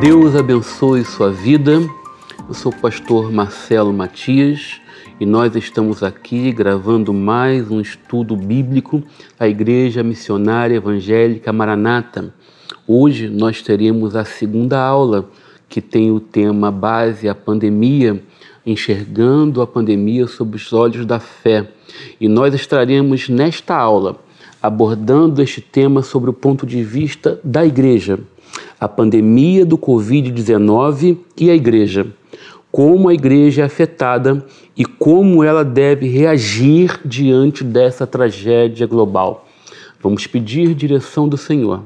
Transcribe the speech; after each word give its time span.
Deus 0.00 0.34
abençoe 0.34 1.04
sua 1.04 1.30
vida. 1.30 1.72
Eu 2.48 2.54
sou 2.54 2.72
o 2.72 2.74
pastor 2.74 3.30
Marcelo 3.30 3.92
Matias 3.92 4.80
e 5.20 5.26
nós 5.26 5.54
estamos 5.54 6.02
aqui 6.02 6.50
gravando 6.52 7.12
mais 7.12 7.70
um 7.70 7.82
estudo 7.82 8.34
bíblico 8.34 9.02
da 9.38 9.46
Igreja 9.46 10.02
Missionária 10.02 10.76
Evangélica 10.76 11.52
Maranata. 11.52 12.32
Hoje 12.88 13.28
nós 13.28 13.60
teremos 13.60 14.16
a 14.16 14.24
segunda 14.24 14.80
aula 14.80 15.28
que 15.68 15.82
tem 15.82 16.10
o 16.10 16.18
tema 16.18 16.70
base 16.70 17.28
a 17.28 17.34
pandemia, 17.34 18.24
enxergando 18.64 19.60
a 19.60 19.66
pandemia 19.66 20.26
sob 20.26 20.56
os 20.56 20.72
olhos 20.72 21.04
da 21.04 21.20
fé. 21.20 21.68
E 22.18 22.26
nós 22.26 22.54
estaremos 22.54 23.28
nesta 23.28 23.76
aula 23.76 24.18
abordando 24.62 25.42
este 25.42 25.60
tema 25.60 26.00
sobre 26.02 26.30
o 26.30 26.34
ponto 26.34 26.66
de 26.66 26.82
vista 26.82 27.38
da 27.44 27.66
igreja 27.66 28.18
a 28.80 28.88
pandemia 28.88 29.66
do 29.66 29.76
Covid-19 29.76 31.18
e 31.36 31.50
a 31.50 31.54
igreja, 31.54 32.06
como 32.72 33.08
a 33.08 33.14
igreja 33.14 33.62
é 33.62 33.64
afetada 33.64 34.44
e 34.76 34.84
como 34.84 35.44
ela 35.44 35.64
deve 35.64 36.08
reagir 36.08 37.00
diante 37.04 37.62
dessa 37.62 38.06
tragédia 38.06 38.86
global. 38.86 39.46
Vamos 40.02 40.26
pedir 40.26 40.74
direção 40.74 41.28
do 41.28 41.36
Senhor 41.36 41.82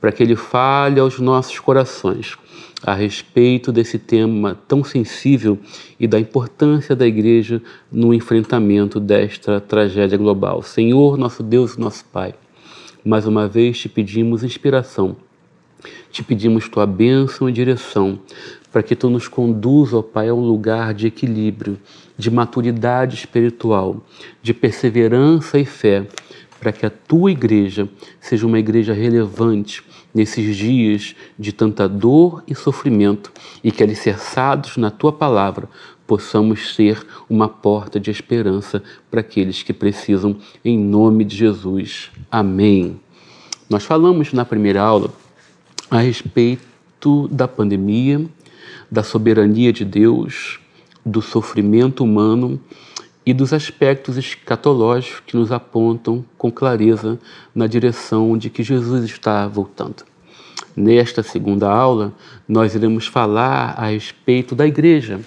para 0.00 0.12
que 0.12 0.22
Ele 0.22 0.36
fale 0.36 1.00
aos 1.00 1.18
nossos 1.18 1.58
corações 1.58 2.36
a 2.82 2.92
respeito 2.92 3.72
desse 3.72 3.98
tema 3.98 4.58
tão 4.68 4.84
sensível 4.84 5.58
e 5.98 6.06
da 6.06 6.20
importância 6.20 6.94
da 6.94 7.06
igreja 7.06 7.62
no 7.90 8.12
enfrentamento 8.12 9.00
desta 9.00 9.58
tragédia 9.58 10.18
global. 10.18 10.62
Senhor, 10.62 11.16
nosso 11.16 11.42
Deus, 11.42 11.78
nosso 11.78 12.04
Pai, 12.04 12.34
mais 13.02 13.26
uma 13.26 13.48
vez 13.48 13.78
te 13.78 13.88
pedimos 13.88 14.44
inspiração 14.44 15.16
te 16.10 16.22
pedimos 16.22 16.68
tua 16.68 16.86
bênção 16.86 17.48
e 17.48 17.52
direção 17.52 18.18
para 18.74 18.82
que 18.82 18.96
tu 18.96 19.08
nos 19.08 19.28
conduza, 19.28 19.98
ó 19.98 20.02
Pai, 20.02 20.28
a 20.28 20.34
um 20.34 20.40
lugar 20.40 20.94
de 20.94 21.06
equilíbrio, 21.06 21.78
de 22.18 22.28
maturidade 22.28 23.14
espiritual, 23.14 24.04
de 24.42 24.52
perseverança 24.52 25.60
e 25.60 25.64
fé, 25.64 26.08
para 26.58 26.72
que 26.72 26.84
a 26.84 26.90
tua 26.90 27.30
igreja 27.30 27.88
seja 28.20 28.44
uma 28.44 28.58
igreja 28.58 28.92
relevante 28.92 29.80
nesses 30.12 30.56
dias 30.56 31.14
de 31.38 31.52
tanta 31.52 31.88
dor 31.88 32.42
e 32.48 32.54
sofrimento 32.56 33.32
e 33.62 33.70
que, 33.70 33.80
alicerçados 33.80 34.76
na 34.76 34.90
tua 34.90 35.12
palavra, 35.12 35.68
possamos 36.04 36.74
ser 36.74 37.06
uma 37.30 37.48
porta 37.48 38.00
de 38.00 38.10
esperança 38.10 38.82
para 39.08 39.20
aqueles 39.20 39.62
que 39.62 39.72
precisam, 39.72 40.36
em 40.64 40.76
nome 40.76 41.24
de 41.24 41.36
Jesus. 41.36 42.10
Amém. 42.28 43.00
Nós 43.70 43.84
falamos 43.84 44.32
na 44.32 44.44
primeira 44.44 44.82
aula 44.82 45.12
a 45.94 46.00
respeito 46.00 47.28
da 47.28 47.46
pandemia, 47.46 48.20
da 48.90 49.04
soberania 49.04 49.72
de 49.72 49.84
Deus, 49.84 50.58
do 51.06 51.22
sofrimento 51.22 52.02
humano 52.02 52.58
e 53.24 53.32
dos 53.32 53.52
aspectos 53.52 54.16
escatológicos 54.16 55.22
que 55.24 55.36
nos 55.36 55.52
apontam 55.52 56.24
com 56.36 56.50
clareza 56.50 57.16
na 57.54 57.68
direção 57.68 58.36
de 58.36 58.50
que 58.50 58.64
Jesus 58.64 59.04
está 59.04 59.46
voltando. 59.46 60.04
Nesta 60.76 61.22
segunda 61.22 61.70
aula, 61.70 62.12
nós 62.48 62.74
iremos 62.74 63.06
falar 63.06 63.76
a 63.78 63.90
respeito 63.90 64.56
da 64.56 64.66
igreja, 64.66 65.20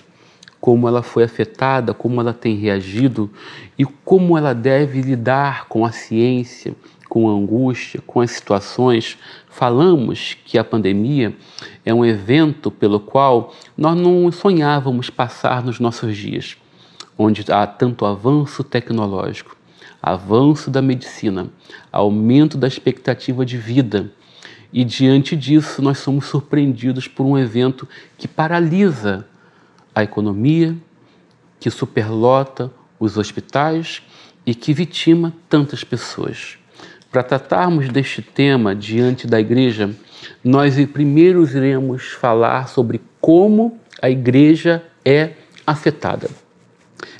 como 0.60 0.86
ela 0.86 1.02
foi 1.02 1.24
afetada, 1.24 1.94
como 1.94 2.20
ela 2.20 2.34
tem 2.34 2.58
reagido 2.58 3.32
e 3.80 3.86
como 3.86 4.38
ela 4.38 4.54
deve 4.54 5.00
lidar 5.00 5.70
com 5.70 5.86
a 5.86 5.94
ciência, 5.94 6.76
com 7.18 7.30
angústia, 7.30 8.00
com 8.06 8.22
as 8.22 8.30
situações, 8.30 9.18
falamos 9.50 10.38
que 10.46 10.56
a 10.56 10.64
pandemia 10.64 11.36
é 11.84 11.92
um 11.92 12.06
evento 12.06 12.70
pelo 12.70 13.00
qual 13.00 13.56
nós 13.76 14.00
não 14.00 14.32
sonhávamos 14.32 15.10
passar 15.10 15.64
nos 15.64 15.80
nossos 15.80 16.16
dias, 16.16 16.56
onde 17.18 17.44
há 17.52 17.66
tanto 17.66 18.06
avanço 18.06 18.64
tecnológico, 18.64 19.58
avanço 20.00 20.70
da 20.70 20.80
medicina, 20.80 21.50
aumento 21.92 22.56
da 22.56 22.68
expectativa 22.68 23.44
de 23.44 23.58
vida. 23.58 24.12
E 24.72 24.86
diante 24.86 25.36
disso, 25.36 25.82
nós 25.82 25.98
somos 25.98 26.26
surpreendidos 26.26 27.08
por 27.08 27.26
um 27.26 27.36
evento 27.36 27.88
que 28.16 28.28
paralisa 28.28 29.26
a 29.96 30.04
economia, 30.04 30.78
que 31.60 31.72
superlota 31.72 32.72
os 33.00 33.18
hospitais 33.18 34.04
e 34.46 34.54
que 34.54 34.72
vitima 34.72 35.34
tantas 35.50 35.84
pessoas. 35.84 36.60
Para 37.12 37.24
tratarmos 37.24 37.90
deste 37.90 38.22
tema 38.22 38.76
diante 38.76 39.26
da 39.26 39.40
igreja, 39.40 39.90
nós 40.44 40.76
primeiro 40.88 41.44
iremos 41.44 42.12
falar 42.12 42.68
sobre 42.68 43.02
como 43.22 43.80
a 44.02 44.10
igreja 44.10 44.84
é 45.06 45.32
afetada. 45.66 46.30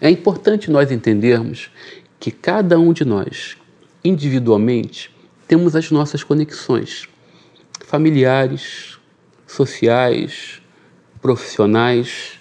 É 0.02 0.10
importante 0.10 0.70
nós 0.70 0.92
entendermos 0.92 1.72
que 2.20 2.32
cada 2.32 2.78
um 2.78 2.92
de 2.92 3.06
nós, 3.06 3.56
individualmente, 4.04 5.10
temos 5.48 5.76
as 5.76 5.90
nossas 5.90 6.24
conexões 6.24 7.08
familiares, 7.86 8.98
sociais, 9.48 10.62
profissionais. 11.22 12.34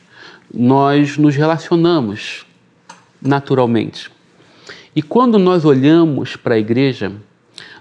Nós 0.52 1.16
nos 1.16 1.36
relacionamos 1.36 2.44
naturalmente. 3.22 4.10
E 4.94 5.02
quando 5.02 5.38
nós 5.38 5.64
olhamos 5.64 6.36
para 6.36 6.56
a 6.56 6.58
igreja, 6.58 7.12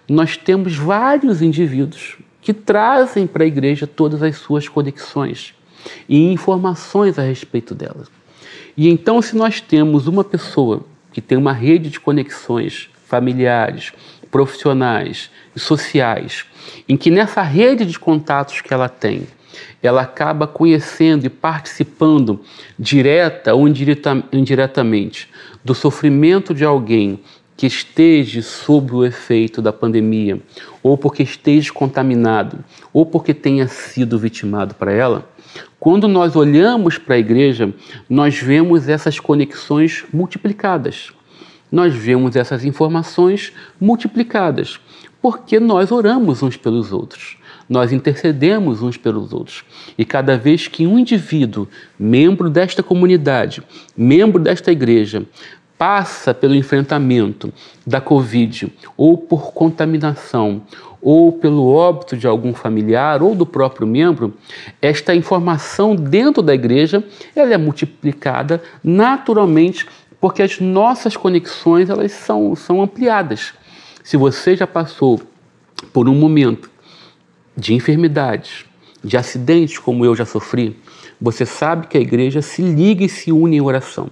nós 0.08 0.38
temos 0.38 0.76
vários 0.76 1.42
indivíduos 1.42 2.18
que 2.42 2.54
trazem 2.54 3.26
para 3.26 3.44
a 3.44 3.48
igreja 3.48 3.88
todas 3.88 4.22
as 4.22 4.38
suas 4.38 4.68
conexões 4.70 5.54
e 6.08 6.32
informações 6.32 7.18
a 7.18 7.24
respeito 7.24 7.74
delas. 7.74 8.08
E 8.78 8.90
então, 8.90 9.22
se 9.22 9.36
nós 9.36 9.62
temos 9.62 10.08
uma 10.08 10.24
pessoa 10.24 10.86
que 11.12 11.22
tem 11.22 11.38
uma 11.38 11.54
rede 11.54 11.90
de 11.90 12.00
conexões 12.00 12.90
familiares, 13.06 13.94
profissionais 14.30 15.30
e 15.56 15.60
sociais, 15.60 16.46
em 16.90 16.98
que 16.98 17.10
nessa 17.10 17.42
rede 17.42 17.86
de 17.86 17.98
contatos 17.98 18.62
que 18.62 18.74
ela 18.74 18.90
tem, 18.90 19.28
ela 19.82 20.02
acaba 20.02 20.46
conhecendo 20.46 21.26
e 21.26 21.30
participando 21.30 22.42
direta 22.78 23.54
ou 23.54 23.68
indiretamente 23.68 25.30
do 25.64 25.74
sofrimento 25.74 26.54
de 26.54 26.66
alguém 26.66 27.20
que 27.58 27.66
esteja 27.66 28.42
sob 28.42 28.94
o 28.94 29.06
efeito 29.06 29.62
da 29.62 29.72
pandemia, 29.72 30.42
ou 30.84 30.98
porque 30.98 31.24
esteja 31.24 31.72
contaminado, 31.72 32.64
ou 32.92 33.06
porque 33.06 33.34
tenha 33.34 33.68
sido 33.68 34.20
vitimado 34.20 34.76
para 34.76 34.92
ela, 34.92 35.30
quando 35.80 36.08
nós 36.08 36.36
olhamos 36.36 36.98
para 36.98 37.16
a 37.16 37.20
igreja, 37.20 37.74
nós 38.10 38.38
vemos 38.38 38.90
essas 38.90 39.20
conexões 39.20 40.04
multiplicadas. 40.12 41.12
Nós 41.72 41.94
vemos 41.94 42.36
essas 42.36 42.66
informações 42.66 43.54
multiplicadas, 43.80 44.80
porque 45.22 45.60
nós 45.60 45.92
oramos 45.92 46.42
uns 46.44 46.58
pelos 46.58 46.92
outros. 46.92 47.38
Nós 47.68 47.92
intercedemos 47.92 48.82
uns 48.82 48.96
pelos 48.96 49.34
outros. 49.34 49.64
E 49.98 50.06
cada 50.06 50.38
vez 50.38 50.68
que 50.68 50.86
um 50.86 51.00
indivíduo, 51.00 51.68
membro 51.98 52.50
desta 52.50 52.84
comunidade, 52.84 53.64
membro 53.98 54.42
desta 54.42 54.72
igreja, 54.72 55.26
passa 55.78 56.34
pelo 56.34 56.56
enfrentamento 56.56 57.52
da 57.86 58.00
Covid 58.00 58.72
ou 58.96 59.18
por 59.18 59.54
contaminação 59.54 60.62
ou 61.02 61.34
pelo 61.34 61.68
óbito 61.72 62.18
de 62.18 62.26
algum 62.26 62.54
familiar 62.54 63.22
ou 63.22 63.36
do 63.36 63.46
próprio 63.46 63.86
membro, 63.86 64.34
esta 64.82 65.14
informação 65.14 65.96
dentro 65.96 66.42
da 66.42 66.54
igreja 66.54 67.04
ela 67.36 67.54
é 67.54 67.58
multiplicada 67.58 68.62
naturalmente 68.84 69.86
porque 70.20 70.42
as 70.42 70.60
nossas 70.60 71.16
conexões 71.16 71.90
elas 71.90 72.12
são, 72.12 72.56
são 72.56 72.82
ampliadas. 72.82 73.54
Se 74.04 74.18
você 74.18 74.56
já 74.56 74.66
passou 74.66 75.22
por 75.94 76.10
um 76.10 76.16
momento 76.16 76.70
de 77.56 77.74
enfermidades, 77.74 78.66
de 79.04 79.18
acidentes 79.18 79.78
como 79.78 80.04
eu 80.04 80.16
já 80.16 80.26
sofri, 80.26 80.80
você 81.22 81.46
sabe 81.46 81.88
que 81.88 81.98
a 81.98 82.02
igreja 82.02 82.42
se 82.42 82.62
liga 82.62 83.04
e 83.04 83.10
se 83.10 83.32
une 83.32 83.58
em 83.58 83.62
oração 83.62 84.10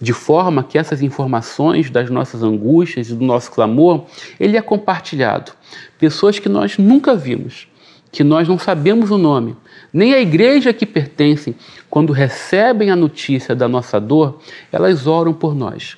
de 0.00 0.12
forma 0.12 0.62
que 0.62 0.78
essas 0.78 1.02
informações 1.02 1.90
das 1.90 2.10
nossas 2.10 2.42
angústias 2.42 3.10
e 3.10 3.14
do 3.14 3.24
nosso 3.24 3.50
clamor, 3.50 4.06
ele 4.38 4.56
é 4.56 4.62
compartilhado. 4.62 5.52
Pessoas 5.98 6.38
que 6.38 6.48
nós 6.48 6.78
nunca 6.78 7.14
vimos, 7.14 7.68
que 8.10 8.24
nós 8.24 8.48
não 8.48 8.58
sabemos 8.58 9.10
o 9.10 9.18
nome, 9.18 9.56
nem 9.92 10.14
a 10.14 10.20
igreja 10.20 10.72
que 10.72 10.86
pertencem, 10.86 11.54
quando 11.90 12.12
recebem 12.12 12.90
a 12.90 12.96
notícia 12.96 13.54
da 13.54 13.68
nossa 13.68 14.00
dor, 14.00 14.40
elas 14.72 15.06
oram 15.06 15.32
por 15.32 15.54
nós. 15.54 15.96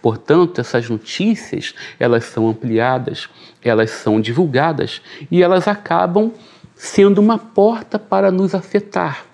Portanto, 0.00 0.60
essas 0.60 0.88
notícias, 0.88 1.74
elas 1.98 2.24
são 2.24 2.48
ampliadas, 2.48 3.28
elas 3.62 3.90
são 3.90 4.20
divulgadas 4.20 5.00
e 5.30 5.42
elas 5.42 5.68
acabam 5.68 6.32
sendo 6.74 7.20
uma 7.20 7.38
porta 7.38 7.98
para 7.98 8.30
nos 8.30 8.54
afetar 8.54 9.31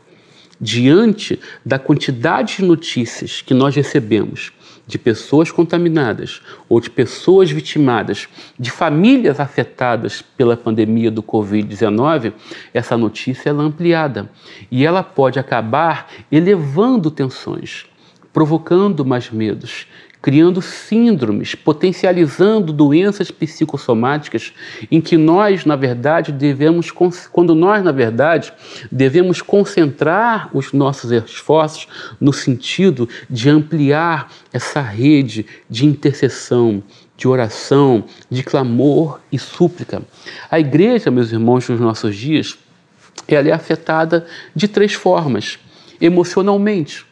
diante 0.61 1.39
da 1.65 1.79
quantidade 1.79 2.57
de 2.57 2.65
notícias 2.65 3.43
que 3.43 3.55
nós 3.55 3.75
recebemos 3.75 4.53
de 4.89 4.99
pessoas 4.99 5.53
contaminadas 5.53 6.41
ou 6.67 6.81
de 6.81 6.89
pessoas 6.89 7.51
vitimadas, 7.51 8.27
de 8.59 8.71
famílias 8.71 9.39
afetadas 9.39 10.23
pela 10.23 10.57
pandemia 10.57 11.11
do 11.11 11.23
Covid-19, 11.23 12.33
essa 12.73 12.97
notícia 12.97 13.51
é 13.51 13.53
ampliada. 13.53 14.31
E 14.71 14.87
ela 14.87 15.03
pode 15.03 15.39
acabar 15.39 16.11
elevando 16.33 17.11
tensões, 17.11 17.85
provocando 18.33 19.05
mais 19.05 19.31
medos, 19.31 19.87
criando 20.21 20.61
síndromes, 20.61 21.55
potencializando 21.55 22.73
doenças 22.73 23.31
psicossomáticas 23.31 24.53
em 24.91 25.01
que 25.01 25.17
nós, 25.17 25.65
na 25.65 25.77
verdade, 25.77 26.33
devemos, 26.33 26.91
quando 26.91 27.55
nós, 27.55 27.85
na 27.85 27.93
verdade, 27.93 28.53
devemos 28.91 29.41
concentrar 29.41 30.51
os 30.53 30.73
nossos 30.73 31.11
esforços 31.13 31.87
no 32.21 32.33
sentido 32.33 33.09
de 33.31 33.49
ampliar 33.49 34.33
essa 34.53 34.81
rede 34.81 35.47
de 35.71 35.87
intercessão, 35.87 36.83
de 37.17 37.29
oração, 37.29 38.05
de 38.31 38.43
clamor 38.43 39.21
e 39.31 39.39
súplica. 39.39 40.03
A 40.51 40.59
igreja, 40.59 41.11
meus 41.11 41.33
irmãos, 41.33 41.69
nos 41.69 41.81
nossos 41.81 42.17
dias, 42.17 42.59
ela 43.27 43.49
é 43.49 43.53
afetada 43.53 44.27
de 44.55 44.67
três 44.67 44.95
formas: 44.95 45.59
emocionalmente, 46.01 47.05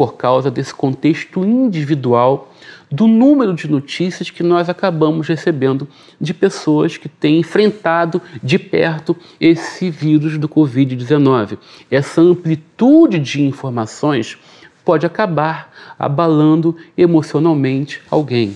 por 0.00 0.14
causa 0.14 0.50
desse 0.50 0.72
contexto 0.72 1.44
individual 1.44 2.54
do 2.90 3.06
número 3.06 3.52
de 3.52 3.68
notícias 3.68 4.30
que 4.30 4.42
nós 4.42 4.70
acabamos 4.70 5.28
recebendo 5.28 5.86
de 6.18 6.32
pessoas 6.32 6.96
que 6.96 7.06
têm 7.06 7.40
enfrentado 7.40 8.22
de 8.42 8.58
perto 8.58 9.14
esse 9.38 9.90
vírus 9.90 10.38
do 10.38 10.48
Covid-19. 10.48 11.58
Essa 11.90 12.22
amplitude 12.22 13.18
de 13.18 13.42
informações 13.42 14.38
pode 14.86 15.04
acabar 15.04 15.70
abalando 15.98 16.74
emocionalmente 16.96 18.00
alguém. 18.10 18.54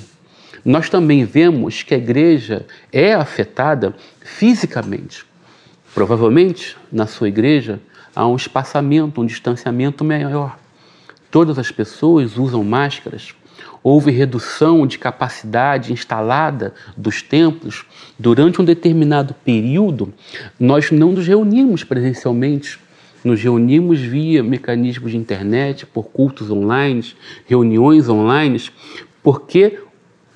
Nós 0.65 0.89
também 0.89 1.27
vemos 1.27 1.83
que 1.83 1.93
a 1.93 1.99
igreja 1.99 2.65
é 2.91 3.13
afetada 3.13 3.95
fisicamente. 4.23 5.27
Provavelmente, 5.95 6.75
na 6.91 7.07
sua 7.07 7.29
igreja, 7.29 7.81
há 8.17 8.27
um 8.27 8.35
espaçamento, 8.35 9.21
um 9.21 9.27
distanciamento 9.27 10.03
maior 10.03 10.64
todas 11.35 11.59
as 11.59 11.73
pessoas 11.73 12.39
usam 12.39 12.63
máscaras, 12.63 13.35
houve 13.83 14.13
redução 14.13 14.87
de 14.87 15.01
capacidade 15.01 15.93
instalada 15.93 16.73
dos 16.97 17.23
templos, 17.23 17.85
durante 18.17 18.63
um 18.63 18.65
determinado 18.65 19.35
período, 19.45 20.15
nós 20.61 20.93
não 20.93 21.11
nos 21.11 21.27
reunimos 21.27 21.83
presencialmente. 21.83 22.79
Nos 23.25 23.43
reunimos 23.43 23.99
via 23.99 24.45
mecanismos 24.45 25.11
de 25.11 25.17
internet, 25.17 25.85
por 25.87 26.05
cultos 26.05 26.53
online, 26.53 27.05
reuniões 27.49 28.09
online, 28.09 28.63
porque 29.21 29.81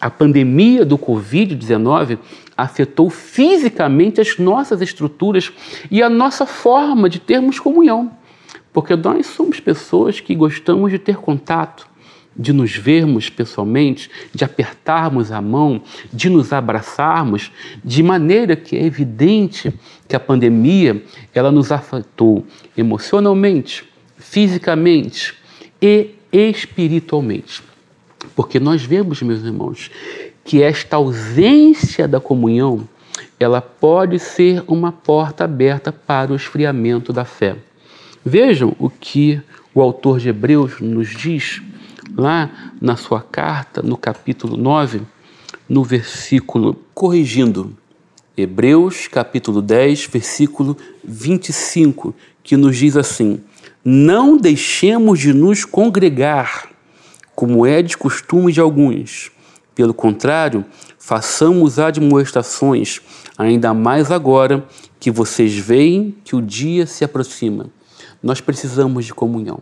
a 0.01 0.11
pandemia 0.11 0.85
do 0.85 0.99
Covid-19 0.99 2.19
afetou 2.57 3.09
fisicamente 3.09 4.21
as 4.21 4.37
nossas 4.37 4.83
estruturas 4.83 5.53
e 5.93 6.03
a 6.03 6.11
nossa 6.11 6.45
forma 6.45 7.09
de 7.09 7.21
termos 7.21 7.61
comunhão. 7.61 8.19
Porque 8.73 8.95
nós 8.95 9.27
somos 9.27 9.61
pessoas 9.61 10.21
que 10.21 10.35
gostamos 10.35 10.91
de 10.91 10.99
ter 10.99 11.17
contato, 11.17 11.89
de 12.37 12.53
nos 12.53 12.77
vermos 12.77 13.29
pessoalmente, 13.29 14.09
de 14.33 14.45
apertarmos 14.45 15.33
a 15.33 15.43
mão, 15.43 15.83
de 16.13 16.31
nos 16.31 16.53
abraçarmos, 16.53 17.51
de 17.85 18.03
maneira 18.03 18.55
que 18.55 18.77
é 18.77 18.85
evidente 18.85 19.75
que 20.07 20.15
a 20.15 20.21
pandemia 20.21 21.03
ela 21.35 21.51
nos 21.51 21.73
afetou 21.73 22.47
emocionalmente, 22.77 23.85
fisicamente 24.17 25.35
e 25.83 26.15
espiritualmente. 26.33 27.63
Porque 28.37 28.61
nós 28.61 28.85
vemos, 28.85 29.21
meus 29.23 29.43
irmãos, 29.43 29.91
que 30.45 30.63
esta 30.63 30.97
ausência 30.97 32.07
da 32.07 32.21
comunhão, 32.21 32.89
ela 33.39 33.61
pode 33.61 34.19
ser 34.19 34.63
uma 34.67 34.93
porta 34.93 35.45
aberta 35.45 35.93
para 35.93 36.33
o 36.33 36.37
esfriamento 36.37 37.13
da 37.13 37.25
fé. 37.25 37.57
Vejam 38.31 38.77
o 38.79 38.91
que 38.91 39.41
o 39.75 39.81
autor 39.81 40.21
de 40.21 40.29
Hebreus 40.29 40.83
nos 40.83 41.09
diz 41.09 41.63
lá 42.15 42.75
na 42.79 42.95
sua 42.95 43.23
carta, 43.23 43.81
no 43.81 43.97
capítulo 43.97 44.55
9, 44.55 45.01
no 45.67 45.83
versículo 45.83 46.77
corrigindo. 46.93 47.75
Hebreus, 48.37 49.09
capítulo 49.09 49.63
10, 49.63 50.09
versículo 50.13 50.77
25, 51.03 52.15
que 52.43 52.55
nos 52.55 52.77
diz 52.77 52.99
assim: 52.99 53.41
Não 53.83 54.37
deixemos 54.37 55.19
de 55.19 55.33
nos 55.33 55.65
congregar, 55.65 56.69
como 57.35 57.65
é 57.65 57.81
de 57.81 57.97
costume 57.97 58.53
de 58.53 58.61
alguns. 58.61 59.33
Pelo 59.75 59.95
contrário, 59.95 60.67
façamos 60.99 61.79
admoestações, 61.79 63.01
ainda 63.39 63.73
mais 63.73 64.11
agora 64.11 64.67
que 65.01 65.11
vocês 65.11 65.57
veem 65.57 66.15
que 66.23 66.37
o 66.37 66.43
dia 66.43 66.87
se 66.87 67.03
aproxima. 67.05 67.71
Nós 68.23 68.41
precisamos 68.41 69.05
de 69.05 69.15
comunhão. 69.15 69.61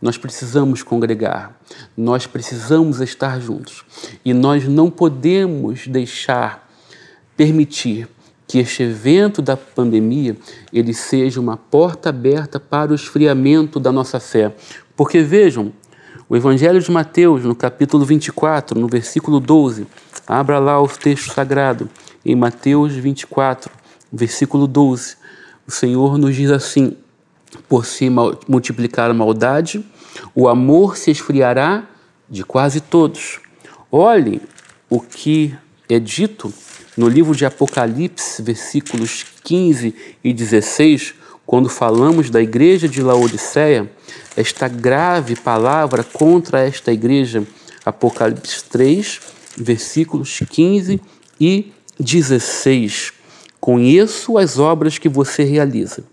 Nós 0.00 0.16
precisamos 0.16 0.82
congregar, 0.82 1.54
nós 1.94 2.26
precisamos 2.26 3.00
estar 3.00 3.38
juntos 3.38 3.84
e 4.24 4.32
nós 4.32 4.66
não 4.66 4.90
podemos 4.90 5.86
deixar, 5.86 6.66
permitir 7.36 8.08
que 8.48 8.58
este 8.58 8.82
evento 8.82 9.42
da 9.42 9.58
pandemia 9.58 10.36
ele 10.72 10.94
seja 10.94 11.38
uma 11.38 11.56
porta 11.56 12.08
aberta 12.08 12.58
para 12.58 12.92
o 12.92 12.94
esfriamento 12.94 13.78
da 13.78 13.92
nossa 13.92 14.18
fé. 14.18 14.54
Porque 14.96 15.20
vejam, 15.20 15.70
o 16.28 16.36
Evangelho 16.36 16.80
de 16.80 16.90
Mateus, 16.90 17.44
no 17.44 17.54
capítulo 17.54 18.04
24, 18.04 18.80
no 18.80 18.88
versículo 18.88 19.38
12, 19.38 19.86
abra 20.26 20.58
lá 20.58 20.80
o 20.80 20.88
texto 20.88 21.32
sagrado, 21.32 21.90
em 22.24 22.34
Mateus 22.34 22.94
24, 22.94 23.70
versículo 24.12 24.66
12, 24.66 25.16
o 25.66 25.70
Senhor 25.70 26.16
nos 26.18 26.34
diz 26.34 26.50
assim: 26.50 26.96
por 27.68 27.86
se 27.86 28.08
multiplicar 28.48 29.10
a 29.10 29.14
maldade, 29.14 29.84
o 30.34 30.48
amor 30.48 30.96
se 30.96 31.10
esfriará 31.10 31.84
de 32.28 32.44
quase 32.44 32.80
todos. 32.80 33.40
Olhem 33.90 34.40
o 34.88 35.00
que 35.00 35.54
é 35.88 35.98
dito 35.98 36.52
no 36.96 37.08
livro 37.08 37.34
de 37.34 37.44
Apocalipse, 37.44 38.42
versículos 38.42 39.24
15 39.42 39.94
e 40.22 40.32
16, 40.32 41.14
quando 41.46 41.68
falamos 41.68 42.30
da 42.30 42.40
igreja 42.40 42.88
de 42.88 43.02
Laodiceia, 43.02 43.90
esta 44.36 44.68
grave 44.68 45.34
palavra 45.34 46.04
contra 46.04 46.60
esta 46.60 46.92
igreja, 46.92 47.44
Apocalipse 47.84 48.62
3, 48.64 49.20
versículos 49.56 50.40
15 50.48 51.00
e 51.40 51.72
16. 51.98 53.12
Conheço 53.58 54.38
as 54.38 54.58
obras 54.58 54.98
que 54.98 55.08
você 55.08 55.42
realiza 55.42 56.04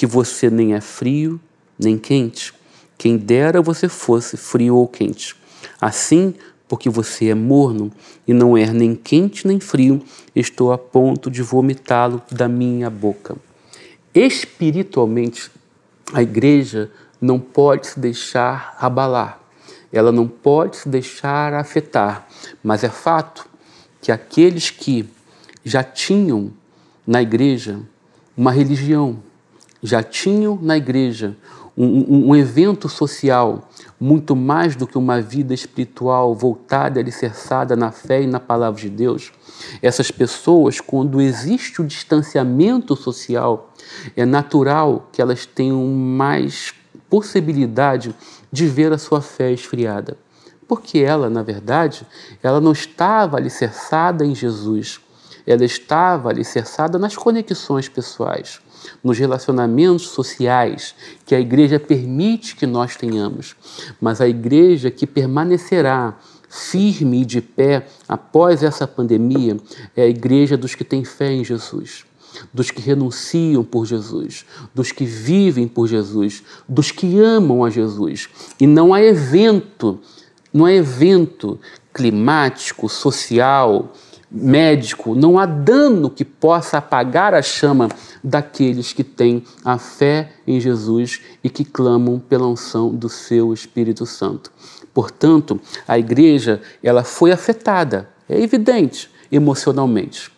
que 0.00 0.06
você 0.06 0.48
nem 0.48 0.72
é 0.72 0.80
frio 0.80 1.38
nem 1.78 1.98
quente. 1.98 2.54
Quem 2.96 3.18
dera 3.18 3.60
você 3.60 3.86
fosse 3.86 4.34
frio 4.34 4.76
ou 4.76 4.88
quente. 4.88 5.36
Assim, 5.78 6.32
porque 6.66 6.88
você 6.88 7.28
é 7.28 7.34
morno 7.34 7.92
e 8.26 8.32
não 8.32 8.56
é 8.56 8.72
nem 8.72 8.94
quente 8.94 9.46
nem 9.46 9.60
frio, 9.60 10.02
estou 10.34 10.72
a 10.72 10.78
ponto 10.78 11.30
de 11.30 11.42
vomitá-lo 11.42 12.22
da 12.30 12.48
minha 12.48 12.88
boca. 12.88 13.36
Espiritualmente, 14.14 15.50
a 16.14 16.22
igreja 16.22 16.90
não 17.20 17.38
pode 17.38 17.88
se 17.88 18.00
deixar 18.00 18.78
abalar, 18.80 19.38
ela 19.92 20.10
não 20.10 20.26
pode 20.26 20.78
se 20.78 20.88
deixar 20.88 21.52
afetar, 21.52 22.26
mas 22.64 22.82
é 22.84 22.88
fato 22.88 23.46
que 24.00 24.10
aqueles 24.10 24.70
que 24.70 25.06
já 25.62 25.84
tinham 25.84 26.50
na 27.06 27.20
igreja 27.20 27.78
uma 28.34 28.50
religião, 28.50 29.22
já 29.82 30.02
tinham 30.02 30.58
na 30.60 30.76
igreja 30.76 31.36
um, 31.76 32.30
um, 32.30 32.36
evento 32.36 32.88
social 32.88 33.68
muito 33.98 34.36
mais 34.36 34.76
do 34.76 34.86
que 34.86 34.98
uma 34.98 35.20
vida 35.20 35.54
espiritual 35.54 36.34
voltada, 36.34 37.00
alicerçada 37.00 37.74
na 37.74 37.90
fé 37.90 38.22
e 38.22 38.26
na 38.26 38.40
palavra 38.40 38.80
de 38.80 38.90
Deus. 38.90 39.32
Essas 39.80 40.10
pessoas, 40.10 40.80
quando 40.80 41.20
existe 41.20 41.80
o 41.80 41.86
distanciamento 41.86 42.94
social, 42.96 43.72
é 44.16 44.26
natural 44.26 45.08
que 45.12 45.22
elas 45.22 45.46
tenham 45.46 45.86
mais 45.86 46.74
possibilidade 47.08 48.14
de 48.52 48.66
ver 48.66 48.92
a 48.92 48.98
sua 48.98 49.20
fé 49.20 49.52
esfriada. 49.52 50.18
Porque 50.68 50.98
ela, 50.98 51.28
na 51.28 51.42
verdade, 51.42 52.06
ela 52.42 52.60
não 52.60 52.72
estava 52.72 53.36
alicerçada 53.36 54.24
em 54.24 54.34
Jesus, 54.34 55.00
ela 55.46 55.64
estava 55.64 56.28
alicerçada 56.28 56.98
nas 56.98 57.16
conexões 57.16 57.88
pessoais 57.88 58.60
nos 59.02 59.18
relacionamentos 59.18 60.08
sociais 60.08 60.94
que 61.24 61.34
a 61.34 61.40
igreja 61.40 61.78
permite 61.78 62.56
que 62.56 62.66
nós 62.66 62.96
tenhamos, 62.96 63.56
mas 64.00 64.20
a 64.20 64.28
igreja 64.28 64.90
que 64.90 65.06
permanecerá 65.06 66.18
firme 66.48 67.22
e 67.22 67.24
de 67.24 67.40
pé 67.40 67.86
após 68.08 68.62
essa 68.62 68.86
pandemia 68.86 69.56
é 69.96 70.02
a 70.02 70.08
igreja 70.08 70.56
dos 70.56 70.74
que 70.74 70.84
têm 70.84 71.04
fé 71.04 71.32
em 71.32 71.44
Jesus 71.44 72.04
dos 72.54 72.70
que 72.70 72.80
renunciam 72.80 73.64
por 73.64 73.84
Jesus, 73.84 74.46
dos 74.72 74.92
que 74.92 75.04
vivem 75.04 75.66
por 75.66 75.88
Jesus, 75.88 76.44
dos 76.68 76.92
que 76.92 77.18
amam 77.18 77.64
a 77.64 77.70
Jesus. 77.70 78.28
E 78.60 78.68
não 78.68 78.94
há 78.94 79.02
evento 79.02 79.98
não 80.52 80.66
é 80.66 80.74
evento 80.74 81.58
climático, 81.92 82.88
social, 82.88 83.92
médico, 84.30 85.14
não 85.14 85.38
há 85.38 85.46
dano 85.46 86.08
que 86.08 86.24
possa 86.24 86.78
apagar 86.78 87.34
a 87.34 87.42
chama 87.42 87.88
daqueles 88.22 88.92
que 88.92 89.02
têm 89.02 89.42
a 89.64 89.76
fé 89.76 90.32
em 90.46 90.60
Jesus 90.60 91.20
e 91.42 91.50
que 91.50 91.64
clamam 91.64 92.18
pela 92.18 92.46
unção 92.46 92.94
do 92.94 93.08
seu 93.08 93.52
Espírito 93.52 94.06
Santo. 94.06 94.52
Portanto, 94.94 95.60
a 95.86 95.98
igreja, 95.98 96.60
ela 96.82 97.02
foi 97.02 97.32
afetada, 97.32 98.08
é 98.28 98.40
evidente, 98.40 99.10
emocionalmente. 99.32 100.30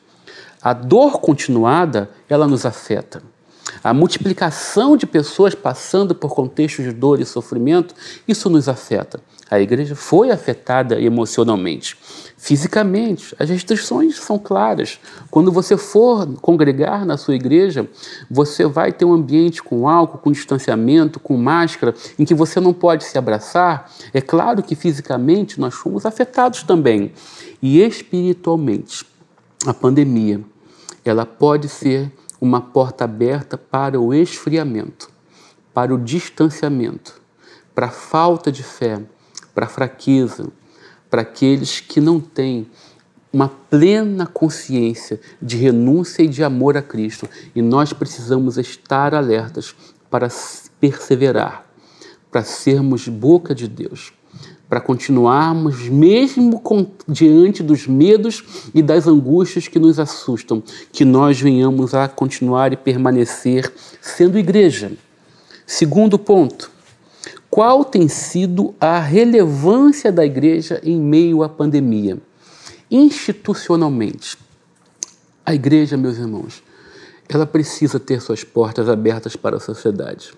A 0.63 0.73
dor 0.73 1.21
continuada, 1.21 2.09
ela 2.29 2.47
nos 2.47 2.65
afeta. 2.65 3.23
A 3.83 3.93
multiplicação 3.93 4.97
de 4.97 5.07
pessoas 5.07 5.55
passando 5.55 6.15
por 6.15 6.35
contextos 6.35 6.85
de 6.85 6.93
dor 6.93 7.21
e 7.21 7.25
sofrimento, 7.25 7.95
isso 8.29 8.49
nos 8.49 8.69
afeta. 8.69 9.21
A 9.53 9.61
igreja 9.61 9.95
foi 9.95 10.31
afetada 10.31 10.99
emocionalmente. 10.99 11.95
Fisicamente, 12.39 13.37
as 13.39 13.51
restrições 13.51 14.17
são 14.17 14.39
claras. 14.39 14.99
Quando 15.31 15.53
você 15.53 15.77
for 15.77 16.27
congregar 16.41 17.05
na 17.05 17.19
sua 17.19 17.35
igreja, 17.35 17.87
você 18.31 18.65
vai 18.65 18.93
ter 18.93 19.05
um 19.05 19.13
ambiente 19.13 19.63
com 19.63 19.87
álcool, 19.87 20.17
com 20.17 20.33
distanciamento, 20.33 21.21
com 21.21 21.37
máscara, 21.37 21.95
em 22.19 22.25
que 22.25 22.35
você 22.35 22.61
não 22.61 22.73
pode 22.73 23.05
se 23.05 23.19
abraçar. 23.19 23.93
É 24.15 24.23
claro 24.23 24.63
que 24.63 24.75
fisicamente 24.75 25.61
nós 25.61 25.75
fomos 25.75 26.07
afetados 26.07 26.63
também. 26.63 27.13
E 27.61 27.83
espiritualmente, 27.83 29.05
a 29.67 29.75
pandemia, 29.75 30.41
ela 31.05 31.27
pode 31.27 31.69
ser 31.69 32.11
uma 32.41 32.63
porta 32.63 33.05
aberta 33.05 33.59
para 33.59 34.01
o 34.01 34.15
esfriamento, 34.15 35.11
para 35.75 35.95
o 35.95 35.99
distanciamento, 35.99 37.21
para 37.75 37.89
a 37.89 37.91
falta 37.91 38.51
de 38.51 38.63
fé, 38.63 38.99
para 39.55 39.67
a 39.67 39.69
fraqueza, 39.69 40.47
para 41.11 41.23
aqueles 41.23 41.81
que 41.81 42.01
não 42.01 42.19
têm 42.19 42.67
uma 43.33 43.49
plena 43.49 44.27
consciência 44.27 45.21
de 45.41 45.57
renúncia 45.57 46.23
e 46.23 46.29
de 46.29 46.45
amor 46.45 46.77
a 46.77 46.83
Cristo. 46.83 47.29
E 47.55 47.63
nós 47.63 47.93
precisamos 47.93 48.59
estar 48.59 49.15
alertas 49.15 49.75
para 50.11 50.29
perseverar, 50.81 51.67
para 52.31 52.43
sermos 52.43 53.09
boca 53.09 53.55
de 53.55 53.69
Deus, 53.69 54.13
para 54.69 54.81
continuarmos, 54.81 55.89
mesmo 55.89 56.59
com, 56.61 56.87
diante 57.07 57.63
dos 57.63 57.87
medos 57.87 58.43
e 58.75 58.83
das 58.83 59.07
angústias 59.07 59.69
que 59.69 59.79
nos 59.79 59.99
assustam, 59.99 60.63
que 60.91 61.05
nós 61.05 61.41
venhamos 61.41 61.95
a 61.95 62.09
continuar 62.09 62.73
e 62.73 62.77
permanecer 62.77 63.73
sendo 64.01 64.39
igreja. 64.39 64.93
Segundo 65.67 66.19
ponto, 66.19 66.72
qual 67.53 67.85
tem 67.85 68.09
sido 68.09 68.75
a 68.81 68.99
relevância 68.99 70.11
da 70.11 70.25
igreja 70.25 70.81
em 70.83 70.99
meio 70.99 71.43
à 71.43 71.51
pandemia? 71.51 72.17
Institucionalmente, 72.91 74.39
a 75.45 75.55
igreja, 75.55 75.99
meus 75.99 76.17
irmãos, 76.17 76.63
ela 77.29 77.45
precisa 77.45 78.01
ter 78.01 78.23
suas 78.23 78.43
portas 78.43 78.89
abertas 78.89 79.37
para 79.37 79.59
a 79.59 79.61
sociedade. 79.61 80.33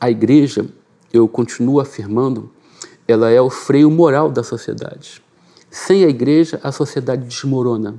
A 0.00 0.10
igreja, 0.10 0.64
eu 1.12 1.28
continuo 1.28 1.80
afirmando, 1.80 2.50
ela 3.06 3.30
é 3.30 3.40
o 3.42 3.50
freio 3.50 3.90
moral 3.90 4.30
da 4.30 4.42
sociedade. 4.42 5.22
Sem 5.70 6.02
a 6.02 6.08
igreja, 6.08 6.58
a 6.62 6.72
sociedade 6.72 7.26
desmorona. 7.26 7.96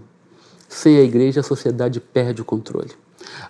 Sem 0.67 0.97
a 0.97 1.03
igreja, 1.03 1.41
a 1.41 1.43
sociedade 1.43 1.99
perde 1.99 2.41
o 2.41 2.45
controle. 2.45 2.93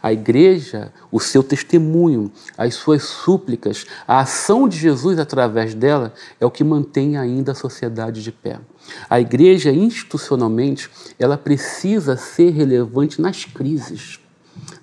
A 0.01 0.11
igreja, 0.11 0.91
o 1.11 1.19
seu 1.19 1.43
testemunho, 1.43 2.31
as 2.57 2.75
suas 2.75 3.03
súplicas, 3.03 3.85
a 4.07 4.19
ação 4.19 4.67
de 4.67 4.77
Jesus 4.77 5.19
através 5.19 5.73
dela 5.73 6.13
é 6.39 6.45
o 6.45 6.51
que 6.51 6.63
mantém 6.63 7.17
ainda 7.17 7.51
a 7.51 7.55
sociedade 7.55 8.23
de 8.23 8.31
pé. 8.31 8.59
A 9.09 9.19
igreja, 9.19 9.71
institucionalmente, 9.71 10.89
ela 11.17 11.37
precisa 11.37 12.17
ser 12.17 12.51
relevante 12.51 13.21
nas 13.21 13.45
crises. 13.45 14.22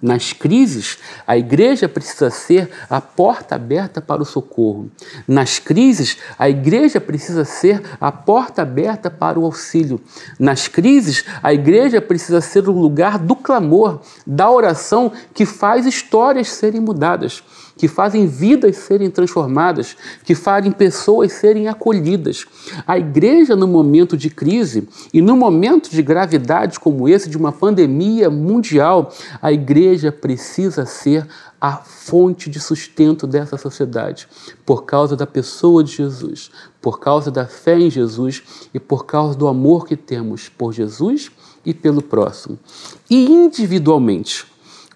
Nas 0.03 0.33
crises, 0.33 0.99
a 1.27 1.37
igreja 1.37 1.89
precisa 1.89 2.31
ser 2.31 2.71
a 2.89 3.01
porta 3.01 3.55
aberta 3.55 4.01
para 4.01 4.23
o 4.23 4.25
socorro. 4.25 4.91
Nas 5.29 5.59
crises, 5.59 6.17
a 6.39 6.49
igreja 6.49 7.01
precisa 7.01 7.45
ser 7.45 7.83
a 8.01 8.11
porta 8.11 8.63
aberta 8.63 9.11
para 9.11 9.39
o 9.39 9.45
auxílio. 9.45 10.01
Nas 10.39 10.69
crises, 10.69 11.25
a 11.43 11.53
igreja 11.53 12.01
precisa 12.01 12.41
ser 12.41 12.69
o 12.69 12.73
lugar 12.73 13.19
do 13.19 13.37
clamor, 13.37 14.01
da 14.27 14.51
oração 14.51 15.13
que 15.35 15.45
faz 15.45 15.85
histórias 15.85 16.49
serem 16.49 16.81
mudadas 16.81 17.43
que 17.81 17.89
fazem 17.89 18.27
vidas 18.27 18.77
serem 18.77 19.11
transformadas, 19.11 19.97
que 20.23 20.35
fazem 20.35 20.71
pessoas 20.71 21.33
serem 21.33 21.67
acolhidas. 21.67 22.45
A 22.87 22.99
igreja, 22.99 23.57
no 23.57 23.67
momento 23.67 24.19
de 24.19 24.29
crise 24.29 24.87
e 25.15 25.23
no 25.23 25.35
momento 25.35 25.89
de 25.91 26.03
gravidade 26.03 26.79
como 26.79 27.09
esse, 27.09 27.31
de 27.31 27.39
uma 27.39 27.51
pandemia 27.51 28.29
mundial, 28.29 29.11
a 29.41 29.51
igreja 29.51 30.13
precisa 30.13 30.85
ser 30.85 31.27
a 31.59 31.79
fonte 31.79 32.51
de 32.51 32.61
sustento 32.61 33.27
dessa 33.27 33.57
sociedade, 33.57 34.29
por 34.67 34.85
causa 34.85 35.17
da 35.17 35.27
pessoa 35.27 35.83
de 35.83 35.93
Jesus, 35.93 36.51
por 36.83 37.01
causa 37.01 37.31
da 37.31 37.47
fé 37.47 37.79
em 37.79 37.89
Jesus 37.89 38.43
e 38.75 38.79
por 38.79 39.07
causa 39.07 39.35
do 39.35 39.49
amor 39.49 39.87
que 39.87 39.97
temos 39.97 40.51
por 40.51 40.75
Jesus 40.75 41.31
e 41.65 41.73
pelo 41.73 42.03
próximo. 42.03 42.59
E 43.09 43.25
individualmente, 43.25 44.50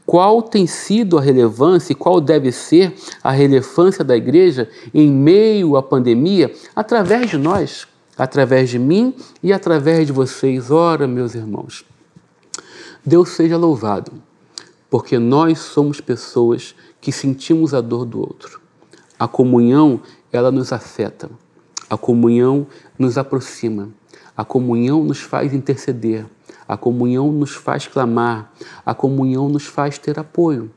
qual 0.06 0.42
tem 0.42 0.66
sido 0.66 1.18
a 1.18 1.20
relevância 1.20 1.92
e 1.92 1.96
qual 1.96 2.20
deve 2.20 2.52
ser 2.52 2.94
a 3.22 3.30
relevância 3.30 4.04
da 4.04 4.16
igreja 4.16 4.68
em 4.92 5.10
meio 5.10 5.76
à 5.76 5.82
pandemia 5.82 6.52
através 6.76 7.30
de 7.30 7.38
nós, 7.38 7.86
através 8.16 8.68
de 8.68 8.78
mim 8.78 9.14
e 9.42 9.52
através 9.52 10.06
de 10.06 10.12
vocês. 10.12 10.70
Ora, 10.70 11.06
meus 11.06 11.34
irmãos, 11.34 11.84
Deus 13.04 13.30
seja 13.30 13.56
louvado, 13.56 14.12
porque 14.90 15.18
nós 15.18 15.58
somos 15.58 16.00
pessoas 16.00 16.74
que 17.00 17.12
sentimos 17.12 17.74
a 17.74 17.80
dor 17.80 18.04
do 18.04 18.20
outro. 18.20 18.60
A 19.18 19.28
comunhão, 19.28 20.00
ela 20.32 20.50
nos 20.50 20.72
afeta. 20.72 21.30
A 21.88 21.96
comunhão 21.96 22.66
nos 22.98 23.16
aproxima. 23.16 23.90
A 24.36 24.44
comunhão 24.44 25.04
nos 25.04 25.20
faz 25.20 25.52
interceder. 25.52 26.26
A 26.66 26.76
comunhão 26.76 27.30
nos 27.30 27.54
faz 27.54 27.86
clamar, 27.86 28.52
a 28.84 28.94
comunhão 28.94 29.48
nos 29.48 29.66
faz 29.66 29.98
ter 29.98 30.18
apoio. 30.18 30.70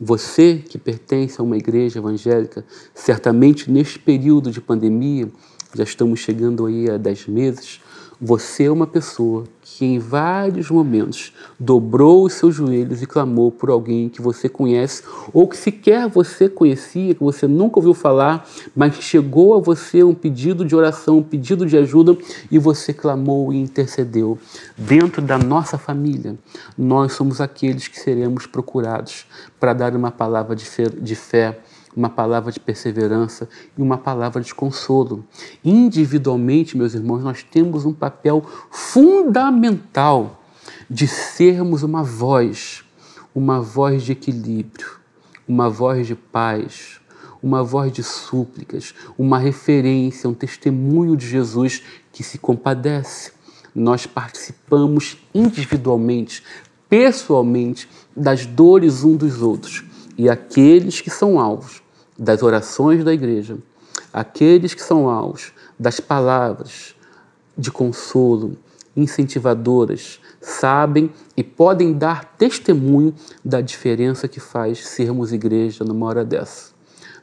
Você 0.00 0.62
que 0.68 0.78
pertence 0.78 1.40
a 1.40 1.44
uma 1.44 1.56
igreja 1.56 1.98
evangélica, 1.98 2.64
certamente 2.94 3.70
neste 3.70 3.98
período 3.98 4.50
de 4.50 4.60
pandemia, 4.60 5.28
já 5.74 5.84
estamos 5.84 6.20
chegando 6.20 6.66
aí 6.66 6.88
a 6.88 6.96
10 6.96 7.26
meses, 7.26 7.80
você 8.20 8.64
é 8.64 8.70
uma 8.70 8.86
pessoa 8.86 9.44
que 9.62 9.84
em 9.84 9.98
vários 9.98 10.70
momentos 10.70 11.32
dobrou 11.58 12.24
os 12.24 12.32
seus 12.32 12.54
joelhos 12.54 13.00
e 13.00 13.06
clamou 13.06 13.52
por 13.52 13.70
alguém 13.70 14.08
que 14.08 14.20
você 14.20 14.48
conhece 14.48 15.04
ou 15.32 15.46
que 15.46 15.56
sequer 15.56 16.08
você 16.08 16.48
conhecia, 16.48 17.14
que 17.14 17.22
você 17.22 17.46
nunca 17.46 17.78
ouviu 17.78 17.94
falar, 17.94 18.48
mas 18.74 18.96
chegou 18.96 19.54
a 19.54 19.60
você 19.60 20.02
um 20.02 20.14
pedido 20.14 20.64
de 20.64 20.74
oração, 20.74 21.18
um 21.18 21.22
pedido 21.22 21.64
de 21.64 21.76
ajuda 21.76 22.16
e 22.50 22.58
você 22.58 22.92
clamou 22.92 23.52
e 23.52 23.56
intercedeu. 23.56 24.36
Dentro 24.76 25.22
da 25.22 25.38
nossa 25.38 25.78
família, 25.78 26.36
nós 26.76 27.12
somos 27.12 27.40
aqueles 27.40 27.86
que 27.86 28.00
seremos 28.00 28.46
procurados 28.46 29.26
para 29.60 29.72
dar 29.72 29.94
uma 29.94 30.10
palavra 30.10 30.56
de 30.56 30.64
fé, 30.64 30.88
de 30.88 31.14
fé 31.14 31.60
uma 31.98 32.08
palavra 32.08 32.52
de 32.52 32.60
perseverança 32.60 33.48
e 33.76 33.82
uma 33.82 33.98
palavra 33.98 34.40
de 34.40 34.54
consolo. 34.54 35.24
Individualmente, 35.64 36.76
meus 36.76 36.94
irmãos, 36.94 37.24
nós 37.24 37.42
temos 37.42 37.84
um 37.84 37.92
papel 37.92 38.44
fundamental 38.70 40.40
de 40.88 41.08
sermos 41.08 41.82
uma 41.82 42.04
voz, 42.04 42.84
uma 43.34 43.60
voz 43.60 44.04
de 44.04 44.12
equilíbrio, 44.12 44.86
uma 45.46 45.68
voz 45.68 46.06
de 46.06 46.14
paz, 46.14 47.00
uma 47.42 47.64
voz 47.64 47.92
de 47.92 48.04
súplicas, 48.04 48.94
uma 49.18 49.38
referência, 49.38 50.30
um 50.30 50.34
testemunho 50.34 51.16
de 51.16 51.26
Jesus 51.26 51.82
que 52.12 52.22
se 52.22 52.38
compadece. 52.38 53.32
Nós 53.74 54.06
participamos 54.06 55.18
individualmente, 55.34 56.44
pessoalmente, 56.88 57.88
das 58.16 58.46
dores 58.46 59.02
um 59.02 59.16
dos 59.16 59.42
outros 59.42 59.84
e 60.16 60.28
aqueles 60.28 61.00
que 61.00 61.10
são 61.10 61.38
alvos 61.38 61.82
das 62.18 62.42
orações 62.42 63.04
da 63.04 63.12
igreja, 63.12 63.56
aqueles 64.12 64.74
que 64.74 64.82
são 64.82 65.08
alvos 65.08 65.52
das 65.78 66.00
palavras 66.00 66.94
de 67.56 67.70
consolo, 67.70 68.56
incentivadoras, 68.96 70.20
sabem 70.40 71.10
e 71.36 71.44
podem 71.44 71.92
dar 71.92 72.24
testemunho 72.24 73.14
da 73.44 73.60
diferença 73.60 74.26
que 74.26 74.40
faz 74.40 74.86
sermos 74.86 75.32
igreja 75.32 75.84
numa 75.84 76.06
hora 76.06 76.24
dessa, 76.24 76.72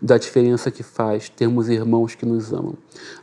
da 0.01 0.17
diferença 0.17 0.71
que 0.71 0.83
faz 0.83 1.27
termos 1.27 1.67
irmãos 1.67 2.15
que 2.15 2.25
nos 2.25 2.53
amam, 2.53 2.75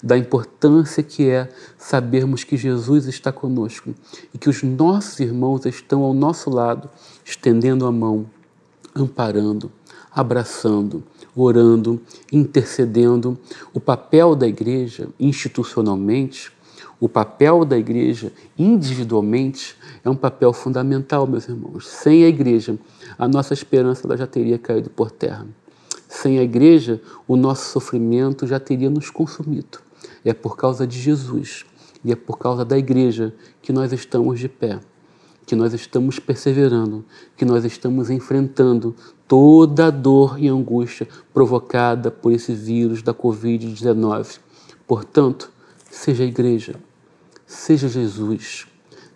da 0.02 0.18
importância 0.18 1.02
que 1.02 1.28
é 1.28 1.48
sabermos 1.78 2.44
que 2.44 2.56
Jesus 2.56 3.06
está 3.06 3.32
conosco 3.32 3.94
e 4.34 4.38
que 4.38 4.50
os 4.50 4.62
nossos 4.62 5.20
irmãos 5.20 5.64
estão 5.64 6.02
ao 6.02 6.12
nosso 6.12 6.50
lado, 6.50 6.90
estendendo 7.24 7.86
a 7.86 7.92
mão 7.92 8.26
amparando, 8.94 9.72
abraçando, 10.10 11.02
orando, 11.34 12.00
intercedendo. 12.30 13.38
O 13.72 13.80
papel 13.80 14.34
da 14.34 14.46
igreja 14.46 15.08
institucionalmente, 15.18 16.52
o 17.00 17.08
papel 17.08 17.64
da 17.64 17.76
igreja 17.76 18.32
individualmente 18.56 19.76
é 20.04 20.10
um 20.10 20.16
papel 20.16 20.52
fundamental, 20.52 21.26
meus 21.26 21.48
irmãos. 21.48 21.88
Sem 21.88 22.24
a 22.24 22.28
igreja, 22.28 22.78
a 23.18 23.26
nossa 23.26 23.52
esperança 23.52 24.06
ela 24.06 24.16
já 24.16 24.26
teria 24.26 24.58
caído 24.58 24.90
por 24.90 25.10
terra. 25.10 25.46
Sem 26.08 26.38
a 26.38 26.42
igreja, 26.42 27.00
o 27.26 27.36
nosso 27.36 27.70
sofrimento 27.70 28.46
já 28.46 28.60
teria 28.60 28.90
nos 28.90 29.10
consumido. 29.10 29.78
É 30.24 30.32
por 30.32 30.56
causa 30.56 30.86
de 30.86 31.00
Jesus 31.00 31.64
e 32.04 32.12
é 32.12 32.16
por 32.16 32.38
causa 32.38 32.64
da 32.64 32.76
igreja 32.76 33.34
que 33.60 33.72
nós 33.72 33.92
estamos 33.92 34.38
de 34.38 34.48
pé, 34.48 34.78
que 35.46 35.56
nós 35.56 35.72
estamos 35.74 36.18
perseverando, 36.18 37.04
que 37.36 37.44
nós 37.44 37.64
estamos 37.64 38.10
enfrentando 38.10 38.94
toda 39.26 39.86
a 39.86 39.90
dor 39.90 40.38
e 40.38 40.48
angústia 40.48 41.08
provocada 41.32 42.10
por 42.10 42.32
esse 42.32 42.52
vírus 42.52 43.02
da 43.02 43.12
Covid-19. 43.12 44.38
Portanto, 44.86 45.50
seja 45.90 46.22
a 46.22 46.26
igreja, 46.26 46.76
seja 47.46 47.88
Jesus, 47.88 48.66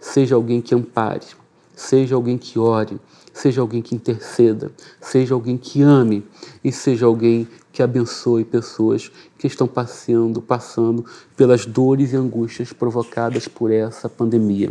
seja 0.00 0.34
alguém 0.34 0.60
que 0.60 0.74
ampare, 0.74 1.26
seja 1.74 2.14
alguém 2.14 2.38
que 2.38 2.58
ore, 2.58 2.98
seja 3.32 3.60
alguém 3.60 3.82
que 3.82 3.94
interceda, 3.94 4.70
seja 5.00 5.34
alguém 5.34 5.58
que 5.58 5.82
ame 5.82 6.24
e 6.64 6.72
seja 6.72 7.06
alguém 7.06 7.46
que 7.70 7.82
abençoe 7.82 8.42
pessoas 8.42 9.12
que 9.38 9.46
estão 9.46 9.68
passando, 9.68 10.40
passando 10.40 11.04
pelas 11.36 11.66
dores 11.66 12.14
e 12.14 12.16
angústias 12.16 12.72
provocadas 12.72 13.46
por 13.46 13.70
essa 13.70 14.08
pandemia. 14.08 14.70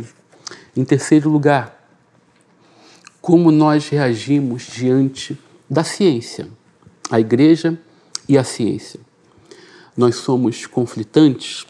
Em 0.76 0.84
terceiro 0.84 1.30
lugar, 1.30 1.88
como 3.22 3.52
nós 3.52 3.90
reagimos 3.90 4.64
diante 4.64 5.38
da 5.70 5.84
ciência, 5.84 6.48
a 7.10 7.20
igreja 7.20 7.80
e 8.30 8.38
a 8.38 8.44
ciência. 8.44 9.00
Nós 9.98 10.18
somos 10.18 10.66
conflitantes, 10.66 11.66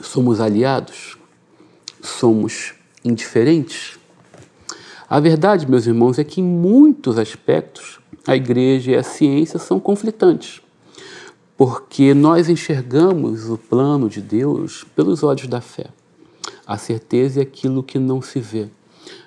somos 0.00 0.40
aliados, 0.40 1.16
somos 2.02 2.74
indiferentes. 3.04 3.98
A 5.08 5.20
verdade, 5.20 5.70
meus 5.70 5.86
irmãos, 5.86 6.18
é 6.18 6.24
que 6.24 6.40
em 6.40 6.44
muitos 6.44 7.18
aspectos 7.18 8.00
a 8.26 8.34
igreja 8.34 8.90
e 8.90 8.96
a 8.96 9.02
ciência 9.02 9.58
são 9.58 9.78
conflitantes, 9.78 10.60
porque 11.56 12.12
nós 12.12 12.48
enxergamos 12.48 13.48
o 13.48 13.56
plano 13.56 14.08
de 14.08 14.20
Deus 14.20 14.84
pelos 14.96 15.22
olhos 15.22 15.46
da 15.46 15.60
fé. 15.60 15.86
A 16.66 16.76
certeza 16.76 17.38
é 17.38 17.42
aquilo 17.42 17.82
que 17.82 17.96
não 17.96 18.20
se 18.20 18.40
vê, 18.40 18.68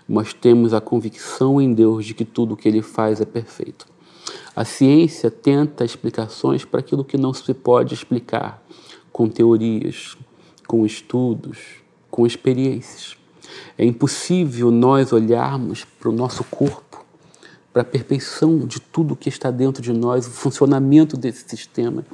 mas 0.08 0.34
temos 0.34 0.74
a 0.74 0.82
convicção 0.82 1.62
em 1.62 1.74
Deus 1.74 2.06
de 2.06 2.14
que 2.14 2.26
tudo 2.26 2.54
o 2.54 2.58
que 2.58 2.68
ele 2.68 2.82
faz 2.82 3.22
é 3.22 3.26
perfeito. 3.26 3.88
A 4.54 4.66
ciência 4.66 5.32
tenta 5.32 5.86
explicações 5.86 6.66
para 6.66 6.82
aquilo 6.82 7.06
que 7.06 7.18
não 7.18 7.34
se 7.34 7.54
pode 7.54 7.94
explicar, 7.94 8.62
com 9.10 9.30
teorias, 9.30 10.18
com 10.68 10.86
estudos, 10.86 11.60
com 12.12 12.28
experiências. 12.28 13.16
É 13.78 13.86
impossível 13.86 14.70
nós 14.70 15.14
olharmos 15.14 15.86
para 15.86 16.10
o 16.10 16.12
nosso 16.12 16.44
corpo, 16.44 17.06
para 17.72 17.84
a 17.84 17.86
perfeição 17.86 18.60
de 18.60 18.82
tudo 18.82 19.16
que 19.16 19.30
está 19.30 19.50
dentro 19.50 19.82
de 19.82 19.94
nós, 19.94 20.28
o 20.28 20.32
funcionamento 20.32 21.16
desse 21.16 21.48
sistema. 21.48 22.06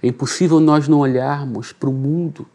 É 0.00 0.06
impossível 0.06 0.60
nós 0.60 0.86
não 0.86 1.00
olharmos 1.00 1.72
para 1.72 1.88
o 1.88 1.92
mundo, 1.92 2.46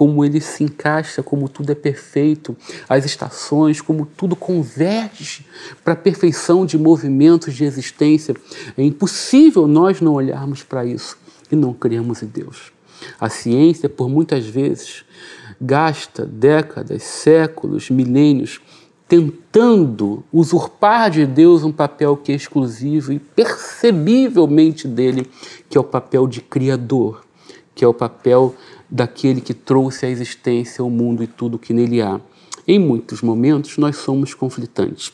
como 0.00 0.24
ele 0.24 0.40
se 0.40 0.64
encaixa, 0.64 1.22
como 1.22 1.46
tudo 1.46 1.72
é 1.72 1.74
perfeito, 1.74 2.56
as 2.88 3.04
estações, 3.04 3.82
como 3.82 4.06
tudo 4.06 4.34
converge 4.34 5.44
para 5.84 5.92
a 5.92 5.96
perfeição 5.96 6.64
de 6.64 6.78
movimentos 6.78 7.54
de 7.54 7.64
existência. 7.64 8.34
É 8.78 8.82
impossível 8.82 9.68
nós 9.68 10.00
não 10.00 10.14
olharmos 10.14 10.62
para 10.62 10.86
isso 10.86 11.18
e 11.52 11.54
não 11.54 11.74
crermos 11.74 12.22
em 12.22 12.26
Deus. 12.26 12.72
A 13.20 13.28
ciência, 13.28 13.90
por 13.90 14.08
muitas 14.08 14.46
vezes, 14.46 15.04
gasta 15.60 16.24
décadas, 16.24 17.02
séculos, 17.02 17.90
milênios 17.90 18.58
tentando 19.06 20.24
usurpar 20.32 21.10
de 21.10 21.26
Deus 21.26 21.62
um 21.62 21.72
papel 21.72 22.16
que 22.16 22.32
é 22.32 22.34
exclusivo 22.36 23.12
e 23.12 23.18
percebivelmente 23.18 24.88
dele, 24.88 25.30
que 25.68 25.76
é 25.76 25.80
o 25.80 25.84
papel 25.84 26.26
de 26.26 26.40
criador, 26.40 27.22
que 27.74 27.84
é 27.84 27.88
o 27.88 27.92
papel 27.92 28.54
daquele 28.90 29.40
que 29.40 29.54
trouxe 29.54 30.06
à 30.06 30.08
existência 30.08 30.84
o 30.84 30.90
mundo 30.90 31.22
e 31.22 31.26
tudo 31.26 31.58
que 31.58 31.72
nele 31.72 32.02
há. 32.02 32.20
Em 32.66 32.78
muitos 32.78 33.22
momentos 33.22 33.78
nós 33.78 33.96
somos 33.96 34.34
conflitantes. 34.34 35.12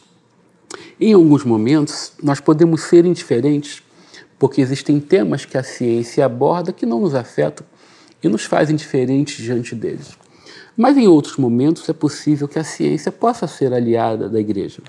Em 1.01 1.13
alguns 1.13 1.45
momentos 1.45 2.13
nós 2.23 2.41
podemos 2.41 2.83
ser 2.83 3.05
indiferentes, 3.05 3.83
porque 4.39 4.61
existem 4.61 4.99
temas 4.99 5.45
que 5.45 5.59
a 5.59 5.63
ciência 5.63 6.25
aborda 6.25 6.73
que 6.73 6.87
não 6.87 7.01
nos 7.01 7.15
afetam 7.15 7.67
e 8.23 8.29
nos 8.29 8.45
faz 8.45 8.71
indiferentes 8.71 9.43
diante 9.43 9.75
deles. 9.75 10.17
Mas 10.77 10.97
em 10.97 11.07
outros 11.07 11.37
momentos 11.37 11.89
é 11.89 11.93
possível 11.93 12.47
que 12.47 12.59
a 12.59 12.65
ciência 12.65 13.11
possa 13.11 13.47
ser 13.47 13.73
aliada 13.73 14.29
da 14.29 14.39
igreja. 14.39 14.83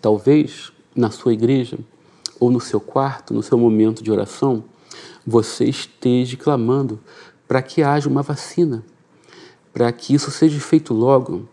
Talvez 0.00 0.72
na 0.94 1.10
sua 1.10 1.32
igreja, 1.32 1.78
ou 2.38 2.50
no 2.50 2.60
seu 2.60 2.80
quarto, 2.80 3.34
no 3.34 3.42
seu 3.42 3.58
momento 3.58 4.02
de 4.02 4.10
oração, 4.10 4.64
você 5.26 5.66
esteja 5.66 6.36
clamando 6.36 6.98
para 7.50 7.60
que 7.60 7.82
haja 7.82 8.08
uma 8.08 8.22
vacina, 8.22 8.84
para 9.72 9.90
que 9.90 10.14
isso 10.14 10.30
seja 10.30 10.60
feito 10.60 10.94
logo, 10.94 11.48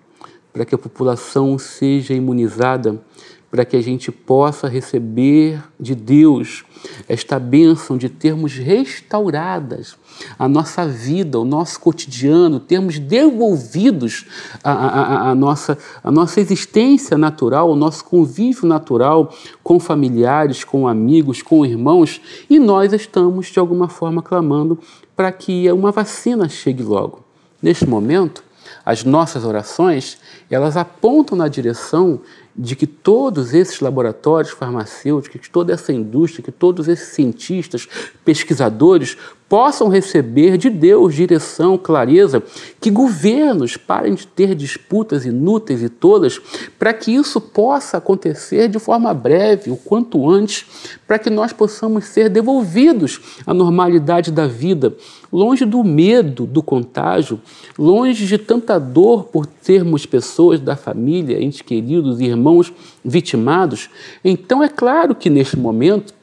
para 0.54 0.64
que 0.64 0.76
a 0.76 0.78
população 0.78 1.58
seja 1.58 2.14
imunizada 2.14 3.04
para 3.50 3.64
que 3.64 3.76
a 3.76 3.82
gente 3.82 4.12
possa 4.12 4.68
receber 4.68 5.64
de 5.80 5.96
Deus 5.96 6.66
esta 7.08 7.40
bênção 7.40 7.98
de 7.98 8.10
termos 8.10 8.54
restauradas 8.54 9.96
a 10.38 10.48
nossa 10.48 10.88
vida, 10.88 11.40
o 11.40 11.46
nosso 11.46 11.80
cotidiano, 11.80 12.60
termos 12.60 13.00
devolvidos 13.00 14.26
a, 14.64 14.72
a, 14.72 15.30
a, 15.30 15.36
nossa, 15.36 15.78
a 16.04 16.12
nossa 16.12 16.42
existência 16.42 17.18
natural, 17.18 17.70
o 17.70 17.76
nosso 17.76 18.04
convívio 18.04 18.68
natural 18.68 19.34
com 19.64 19.80
familiares, 19.80 20.64
com 20.64 20.88
amigos, 20.88 21.42
com 21.42 21.66
irmãos, 21.66 22.22
e 22.50 22.60
nós 22.60 22.94
estamos, 22.94 23.48
de 23.48 23.60
alguma 23.60 23.88
forma, 23.88 24.22
clamando 24.22 24.80
para 25.16 25.32
que 25.32 25.72
uma 25.72 25.92
vacina 25.92 26.50
chegue 26.50 26.84
logo. 26.84 27.24
Neste 27.62 27.88
momento, 27.88 28.44
as 28.86 29.04
nossas 29.04 29.44
orações, 29.44 30.18
elas 30.50 30.78
apontam 30.78 31.38
na 31.38 31.48
direção 31.48 32.22
de 32.58 32.76
que 32.76 32.88
todos 32.88 33.54
esses 33.54 33.80
laboratórios 33.80 34.52
farmacêuticos, 34.52 35.42
que 35.42 35.50
toda 35.50 35.74
essa 35.74 35.94
indústria, 35.94 36.44
que 36.44 36.52
todos 36.52 36.88
esses 36.88 37.10
cientistas, 37.10 37.88
pesquisadores 38.26 39.16
possam 39.50 39.88
receber 39.88 40.58
de 40.58 40.70
Deus 40.70 41.16
direção, 41.16 41.78
clareza, 41.78 42.44
que 42.82 42.90
governos 42.90 43.78
parem 43.78 44.14
de 44.14 44.28
ter 44.28 44.54
disputas 44.54 45.26
inúteis 45.26 45.82
e 45.82 45.90
tolas, 45.90 46.40
para 46.78 46.94
que 46.94 47.14
isso 47.14 47.40
possa 47.40 47.98
acontecer 47.98 48.68
de 48.68 48.78
forma 48.78 49.14
breve, 49.14 49.72
o 49.72 49.78
quanto 49.78 50.30
antes, 50.30 50.66
para 51.08 51.18
que 51.18 51.30
nós 51.30 51.54
possamos 51.54 52.06
ser 52.06 52.30
devolvidos 52.30 53.22
à 53.46 53.54
normalidade 53.54 54.32
da 54.32 54.48
vida, 54.48 54.94
longe 55.32 55.64
do 55.66 55.84
medo 55.84 56.46
do 56.46 56.62
contágio, 56.62 57.40
longe 57.78 58.26
de 58.26 58.38
tanta 58.38 58.78
dor 58.78 59.26
por 59.26 59.46
termos 59.46 60.06
pessoas 60.06 60.60
da 60.60 60.76
família, 60.76 61.42
entes 61.42 61.62
queridos, 61.62 62.20
irmãos 62.48 62.74
vitimados. 63.04 63.90
Então 64.24 64.64
é 64.64 64.70
claro 64.70 65.14
que 65.14 65.30
neste 65.30 65.58
momento, 65.58 66.14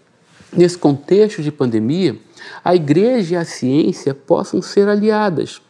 nesse 0.53 0.79
contexto 0.79 1.43
de 1.43 1.53
pandemia, 1.53 2.19
a 2.65 2.75
igreja 2.75 3.35
e 3.35 3.37
a 3.37 3.45
ciência 3.45 4.15
possam 4.15 4.63
ser 4.63 4.89
aliadas. 4.89 5.61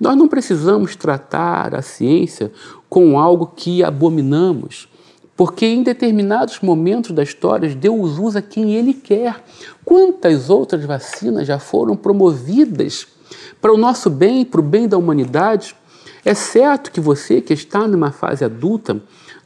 Nós 0.00 0.16
não 0.16 0.28
precisamos 0.28 0.96
tratar 0.96 1.74
a 1.74 1.82
ciência 1.82 2.52
com 2.88 3.18
algo 3.18 3.52
que 3.54 3.82
abominamos, 3.82 4.88
porque 5.36 5.66
em 5.66 5.82
determinados 5.82 6.60
momentos 6.60 7.12
da 7.12 7.22
história 7.22 7.74
Deus 7.74 8.18
usa 8.18 8.40
quem 8.40 8.74
Ele 8.74 8.94
quer. 8.94 9.42
Quantas 9.84 10.50
outras 10.50 10.84
vacinas 10.84 11.46
já 11.46 11.58
foram 11.58 11.96
promovidas 11.96 13.06
para 13.60 13.72
o 13.72 13.76
nosso 13.76 14.08
bem, 14.08 14.44
para 14.44 14.60
o 14.60 14.64
bem 14.64 14.88
da 14.88 14.96
humanidade? 14.96 15.74
É 16.24 16.34
certo 16.34 16.90
que 16.90 17.00
você 17.00 17.40
que 17.40 17.54
está 17.54 17.86
numa 17.86 18.10
fase 18.12 18.44
adulta 18.44 19.00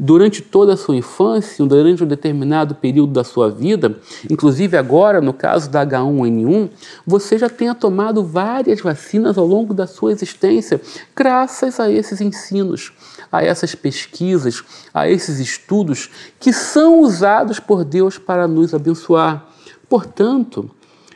durante 0.05 0.43
toda 0.43 0.73
a 0.73 0.77
sua 0.77 0.97
infância, 0.97 1.65
durante 1.65 2.03
um 2.03 2.07
determinado 2.09 2.75
período 2.75 3.13
da 3.13 3.23
sua 3.23 3.49
vida, 3.49 4.01
inclusive 4.29 4.77
agora, 4.77 5.21
no 5.21 5.33
caso 5.33 5.71
da 5.71 5.87
H1N1, 5.87 6.71
você 7.07 7.39
já 7.39 7.49
tenha 7.49 7.73
tomado 7.73 8.25
várias 8.25 8.81
vacinas 8.81 9.39
ao 9.39 9.47
longo 9.47 9.73
da 9.73 9.87
sua 9.87 10.11
existência, 10.11 10.81
graças 11.15 11.79
a 11.79 11.89
esses 11.89 12.21
ensinos, 12.21 12.93
a 13.31 13.45
essas 13.45 13.77
pesquisas, 13.77 14.65
a 14.93 15.09
esses 15.09 15.39
estudos 15.39 16.11
que 16.41 16.53
são 16.53 16.99
usados 16.99 17.61
por 17.61 17.85
Deus 17.85 18.19
para 18.19 18.49
nos 18.49 18.75
abençoar. 18.75 19.47
Portanto, 19.89 20.69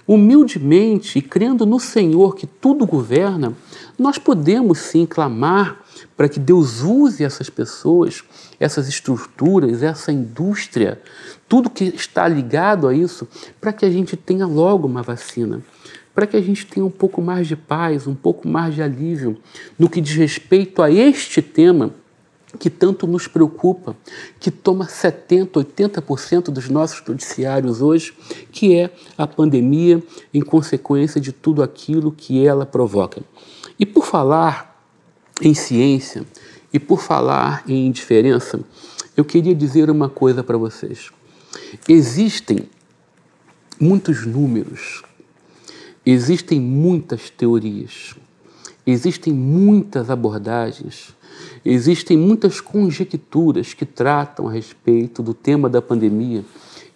humildemente 0.07 1.19
e 1.19 1.23
crendo 1.23 1.67
no 1.67 1.81
Senhor 1.81 2.37
que 2.37 2.47
tudo 2.47 2.87
governa, 2.87 3.53
nós 3.99 4.19
podemos 4.19 4.79
sim 4.79 5.07
clamar 5.07 5.83
para 6.17 6.29
que 6.29 6.39
Deus 6.39 6.83
use 6.83 7.25
essas 7.25 7.49
pessoas, 7.49 8.23
essas 8.61 8.89
estruturas, 8.89 9.83
essa 9.83 10.13
indústria, 10.13 11.01
tudo 11.49 11.71
que 11.71 11.85
está 11.85 12.29
ligado 12.29 12.89
a 12.89 12.95
isso, 12.95 13.27
para 13.61 13.73
que 13.73 13.85
a 13.85 13.91
gente 13.91 14.17
tenha 14.17 14.47
logo 14.47 14.87
uma 14.87 15.03
vacina, 15.03 15.63
para 16.15 16.27
que 16.27 16.37
a 16.37 16.41
gente 16.41 16.67
tenha 16.67 16.85
um 16.85 16.91
pouco 16.91 17.23
mais 17.23 17.47
de 17.47 17.57
paz, 17.57 18.07
um 18.07 18.15
pouco 18.15 18.47
mais 18.47 18.75
de 18.75 18.83
alívio 18.83 19.39
no 19.79 19.89
que 19.89 20.01
diz 20.01 20.17
respeito 20.17 20.83
a 20.83 20.91
este 20.91 21.41
tema 21.41 21.93
que 22.59 22.71
tanto 22.71 23.07
nos 23.07 23.27
preocupa, 23.27 23.95
que 24.41 24.51
toma 24.51 24.87
70%, 24.87 25.51
80% 25.51 26.45
dos 26.45 26.69
nossos 26.69 27.07
noticiários 27.07 27.83
hoje, 27.83 28.15
que 28.51 28.75
é 28.75 28.91
a 29.19 29.27
pandemia 29.27 30.03
em 30.33 30.41
consequência 30.41 31.21
de 31.21 31.33
tudo 31.33 31.63
aquilo 31.63 32.11
que 32.11 32.47
ela 32.47 32.65
provoca. 32.65 33.23
E 33.79 33.85
por 33.85 34.07
falar 34.07 34.77
em 35.41 35.55
ciência 35.55 36.25
e 36.73 36.79
por 36.79 37.01
falar 37.01 37.63
em 37.67 37.87
indiferença, 37.87 38.61
eu 39.17 39.25
queria 39.25 39.55
dizer 39.55 39.91
uma 39.91 40.09
coisa 40.09 40.43
para 40.43 40.57
vocês. 40.57 41.11
Existem 41.89 42.69
muitos 43.81 44.27
números, 44.27 45.03
existem 46.05 46.61
muitas 46.61 47.31
teorias, 47.31 48.15
existem 48.87 49.33
muitas 49.33 50.11
abordagens, 50.11 51.15
existem 51.65 52.17
muitas 52.17 52.61
conjecturas 52.61 53.75
que 53.75 53.85
tratam 53.85 54.49
a 54.49 54.53
respeito 54.53 55.23
do 55.23 55.35
tema 55.35 55.69
da 55.69 55.83
pandemia 55.83 56.45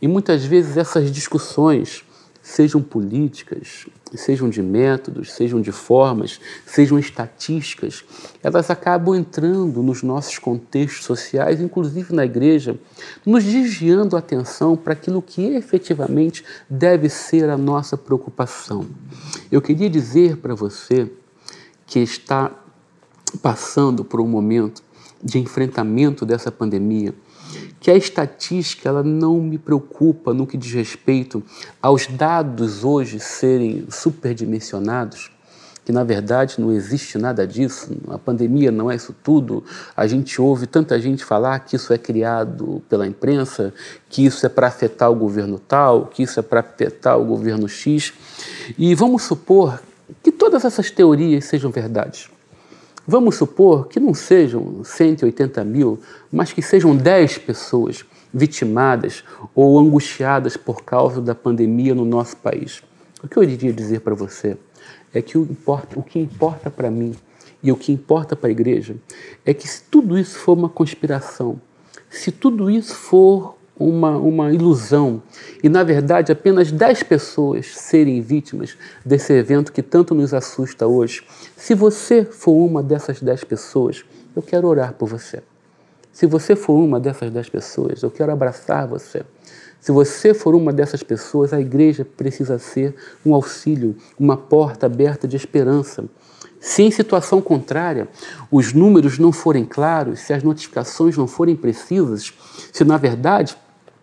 e 0.01 0.09
muitas 0.09 0.45
vezes 0.45 0.77
essas 0.77 1.13
discussões 1.13 2.05
sejam 2.43 2.81
políticas, 2.81 3.87
sejam 4.17 4.49
de 4.49 4.63
métodos, 4.63 5.33
sejam 5.33 5.61
de 5.61 5.73
formas, 5.73 6.41
sejam 6.67 6.99
estatísticas, 6.99 8.05
elas 8.43 8.71
acabam 8.71 9.15
entrando 9.15 9.83
nos 9.83 10.03
nossos 10.03 10.39
contextos 10.39 11.05
sociais, 11.05 11.61
inclusive 11.61 12.15
na 12.15 12.25
igreja, 12.25 12.79
nos 13.25 13.45
desviando 13.45 14.17
a 14.17 14.19
atenção 14.19 14.77
para 14.77 14.93
aquilo 14.93 15.23
que 15.23 15.43
efetivamente 15.55 16.45
deve 16.69 17.09
ser 17.09 17.49
a 17.49 17.57
nossa 17.57 17.97
preocupação. 17.97 18.87
Eu 19.51 19.61
queria 19.61 19.89
dizer 19.89 20.37
para 20.39 20.55
você 20.55 21.11
que 21.87 22.01
está 22.01 22.51
passando 23.43 24.05
por 24.05 24.21
um 24.21 24.27
momento 24.27 24.83
de 25.23 25.39
enfrentamento 25.39 26.25
dessa 26.25 26.51
pandemia, 26.51 27.15
que 27.79 27.91
a 27.91 27.97
estatística 27.97 28.89
ela 28.89 29.03
não 29.03 29.41
me 29.41 29.59
preocupa 29.59 30.35
no 30.35 30.47
que 30.47 30.57
diz 30.57 30.73
respeito 30.73 31.43
aos 31.81 32.07
dados 32.07 32.85
hoje 32.85 33.19
serem 33.19 33.87
superdimensionados, 33.89 35.31
que 35.85 35.93
na 35.93 36.05
verdade 36.05 36.61
não 36.61 36.73
existe 36.73 37.17
nada 37.17 37.47
disso, 37.47 37.97
a 38.09 38.19
pandemia 38.19 38.71
não 38.71 38.91
é 38.91 38.95
isso 38.95 39.15
tudo. 39.25 39.65
A 39.97 40.07
gente 40.07 40.41
ouve 40.41 40.67
tanta 40.67 41.01
gente 41.01 41.25
falar 41.25 41.59
que 41.61 41.75
isso 41.75 41.93
é 41.93 41.99
criado 41.99 42.83
pela 42.89 43.07
imprensa, 43.07 43.73
que 44.09 44.25
isso 44.25 44.45
é 44.45 44.49
para 44.49 44.69
afetar 44.69 45.11
o 45.11 45.15
governo 45.15 45.59
tal, 45.59 46.07
que 46.07 46.23
isso 46.23 46.39
é 46.39 46.43
para 46.43 46.61
afetar 46.61 47.19
o 47.19 47.25
governo 47.25 47.69
X. 47.69 48.13
E 48.79 48.95
vamos 48.95 49.23
supor 49.23 49.81
que 50.23 50.31
todas 50.31 50.65
essas 50.65 50.91
teorias 50.91 51.47
sejam 51.47 51.71
verdades. 51.71 52.29
Vamos 53.13 53.35
supor 53.35 53.89
que 53.89 53.99
não 53.99 54.15
sejam 54.15 54.85
180 54.85 55.65
mil, 55.65 55.99
mas 56.31 56.53
que 56.53 56.63
sejam 56.63 56.97
10 56.97 57.39
pessoas 57.39 58.05
vitimadas 58.33 59.25
ou 59.53 59.81
angustiadas 59.81 60.57
por 60.57 60.85
causa 60.85 61.21
da 61.21 61.35
pandemia 61.35 61.93
no 61.93 62.05
nosso 62.05 62.37
país. 62.37 62.85
O 63.21 63.27
que 63.27 63.37
eu 63.37 63.43
iria 63.43 63.73
dizer 63.73 64.03
para 64.03 64.15
você 64.15 64.57
é 65.13 65.21
que 65.21 65.37
o, 65.37 65.43
importa, 65.43 65.99
o 65.99 66.05
que 66.05 66.21
importa 66.21 66.71
para 66.71 66.89
mim 66.89 67.13
e 67.61 67.73
o 67.73 67.77
que 67.77 67.91
importa 67.91 68.37
para 68.37 68.49
a 68.49 68.53
igreja 68.53 68.95
é 69.45 69.53
que 69.53 69.67
se 69.67 69.83
tudo 69.91 70.17
isso 70.17 70.39
for 70.39 70.57
uma 70.57 70.69
conspiração, 70.69 71.61
se 72.09 72.31
tudo 72.31 72.71
isso 72.71 72.95
for 72.95 73.57
uma, 73.81 74.17
uma 74.19 74.53
ilusão 74.53 75.23
e, 75.63 75.69
na 75.69 75.83
verdade, 75.83 76.31
apenas 76.31 76.71
10 76.71 77.03
pessoas 77.05 77.75
serem 77.75 78.21
vítimas 78.21 78.77
desse 79.05 79.33
evento 79.33 79.73
que 79.73 79.83
tanto 79.83 80.15
nos 80.15 80.35
assusta 80.35 80.87
hoje, 80.87 81.23
se 81.57 81.75
você 81.75 82.25
for 82.25 82.53
uma 82.53 82.83
dessas 82.83 83.23
10 83.23 83.45
pessoas, 83.45 84.05
eu 84.37 84.43
quero 84.43 84.69
orar 84.69 84.93
por 84.93 85.09
você. 85.09 85.43
Se 86.13 86.27
você 86.27 86.55
for 86.55 86.75
uma 86.75 87.01
dessas 87.01 87.31
10 87.31 87.49
pessoas, 87.49 88.03
eu 88.03 88.11
quero 88.11 88.31
abraçar 88.31 88.87
você. 88.87 89.25
Se 89.81 89.91
você 89.91 90.35
for 90.35 90.55
uma 90.55 90.73
dessas 90.73 91.03
pessoas, 91.03 91.55
a 91.55 91.61
igreja 91.61 92.05
precisa 92.05 92.59
ser 92.59 92.95
um 93.25 93.35
auxílio, 93.35 93.97
uma 94.19 94.37
porta 94.37 94.85
aberta 94.85 95.27
de 95.27 95.37
esperança. 95.37 96.05
Se 96.61 96.83
em 96.83 96.91
situação 96.91 97.41
contrária 97.41 98.07
os 98.51 98.75
números 98.75 99.19
não 99.19 99.33
forem 99.33 99.65
claros, 99.65 100.21
se 100.21 100.35
as 100.35 100.43
notificações 100.43 101.17
não 101.17 101.27
forem 101.27 101.57
precisas, 101.57 102.35
se 102.71 102.85
na 102.85 102.99
verdade 102.99 103.57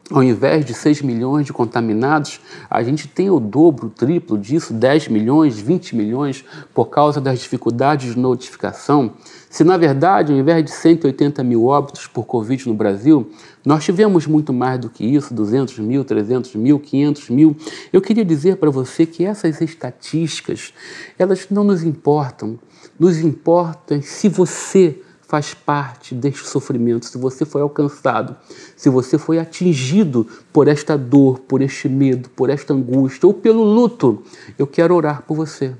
ao 0.10 0.24
invés 0.24 0.64
de 0.64 0.74
6 0.74 1.02
milhões 1.02 1.46
de 1.46 1.52
contaminados, 1.52 2.40
a 2.70 2.82
gente 2.82 3.08
tem 3.08 3.30
o 3.30 3.40
dobro, 3.40 3.88
o 3.88 3.90
triplo 3.90 4.38
disso, 4.38 4.74
10 4.74 5.10
milhões, 5.10 5.60
20 5.60 5.96
milhões, 5.96 6.46
por 6.74 6.86
causa 6.86 7.20
das 7.20 7.40
dificuldades 7.40 8.14
de 8.14 8.20
notificação. 8.20 9.14
Se, 9.50 9.64
na 9.64 9.76
verdade, 9.76 10.32
ao 10.32 10.38
invés 10.38 10.64
de 10.64 10.72
180 10.72 11.44
mil 11.44 11.66
óbitos 11.66 12.08
por 12.08 12.26
Covid 12.26 12.70
no 12.70 12.74
Brasil, 12.74 13.30
nós 13.66 13.84
tivemos 13.84 14.26
muito 14.26 14.54
mais 14.54 14.80
do 14.80 14.90
que 14.90 15.04
isso, 15.04 15.34
200 15.34 15.80
mil, 15.80 16.06
300 16.06 16.56
mil, 16.56 16.80
500 16.80 17.30
mil, 17.30 17.58
eu 17.92 18.02
queria 18.02 18.24
dizer 18.24 18.58
para 18.58 18.70
você 18.70 19.06
que 19.06 19.26
essas 19.26 19.60
estatísticas, 19.60 20.74
elas 21.20 21.48
não 21.52 21.66
nos 21.66 21.84
importam. 21.84 22.58
Nos 22.98 23.20
importa 23.20 24.02
se 24.02 24.30
você 24.30 25.02
faz 25.28 25.54
parte 25.54 26.16
deste 26.16 26.48
sofrimento, 26.48 27.06
se 27.06 27.18
você 27.18 27.46
foi 27.46 27.62
alcançado, 27.62 28.36
se 28.78 28.90
você 28.90 29.18
foi 29.18 29.38
atingido 29.38 30.26
por 30.54 30.70
esta 30.70 30.98
dor, 30.98 31.40
por 31.40 31.62
este 31.62 31.90
medo, 31.90 32.30
por 32.30 32.50
esta 32.50 32.74
angústia 32.74 33.28
ou 33.28 33.34
pelo 33.34 33.64
luto, 33.64 34.24
eu 34.58 34.66
quero 34.66 34.96
orar 34.96 35.24
por 35.24 35.36
você. 35.36 35.76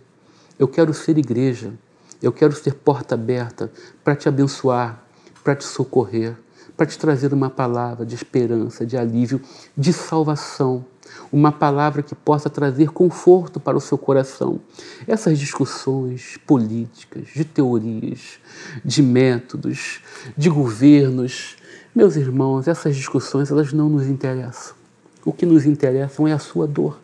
Eu 0.60 0.68
quero 0.68 0.94
ser 0.94 1.18
igreja. 1.18 1.74
Eu 2.22 2.32
quero 2.32 2.54
ser 2.54 2.74
porta 2.74 3.16
aberta 3.16 3.72
para 4.04 4.16
te 4.16 4.28
abençoar, 4.28 5.04
para 5.44 5.56
te 5.56 5.64
socorrer, 5.64 6.36
para 6.76 6.86
te 6.86 6.98
trazer 6.98 7.32
uma 7.32 7.50
palavra 7.50 8.06
de 8.06 8.16
esperança, 8.16 8.86
de 8.86 8.98
alívio, 8.98 9.40
de 9.78 9.94
salvação 9.94 10.84
uma 11.32 11.52
palavra 11.52 12.02
que 12.02 12.16
possa 12.16 12.50
trazer 12.50 12.92
conforto 12.92 13.60
para 13.60 13.78
o 13.78 13.82
seu 13.82 13.98
coração. 13.98 14.60
Essas 15.08 15.38
discussões 15.40 16.38
políticas, 16.46 17.28
de 17.34 17.44
teorias, 17.44 18.40
de 18.84 19.02
métodos, 19.02 20.02
de 20.38 20.50
governos, 20.50 21.58
meus 21.94 22.16
irmãos, 22.16 22.68
essas 22.68 22.96
discussões 22.96 23.52
elas 23.52 23.74
não 23.74 23.90
nos 23.90 24.08
interessam. 24.08 24.76
O 25.26 25.34
que 25.34 25.46
nos 25.46 25.66
interessa 25.66 26.28
é 26.30 26.32
a 26.32 26.40
sua 26.40 26.68
dor. 26.68 27.00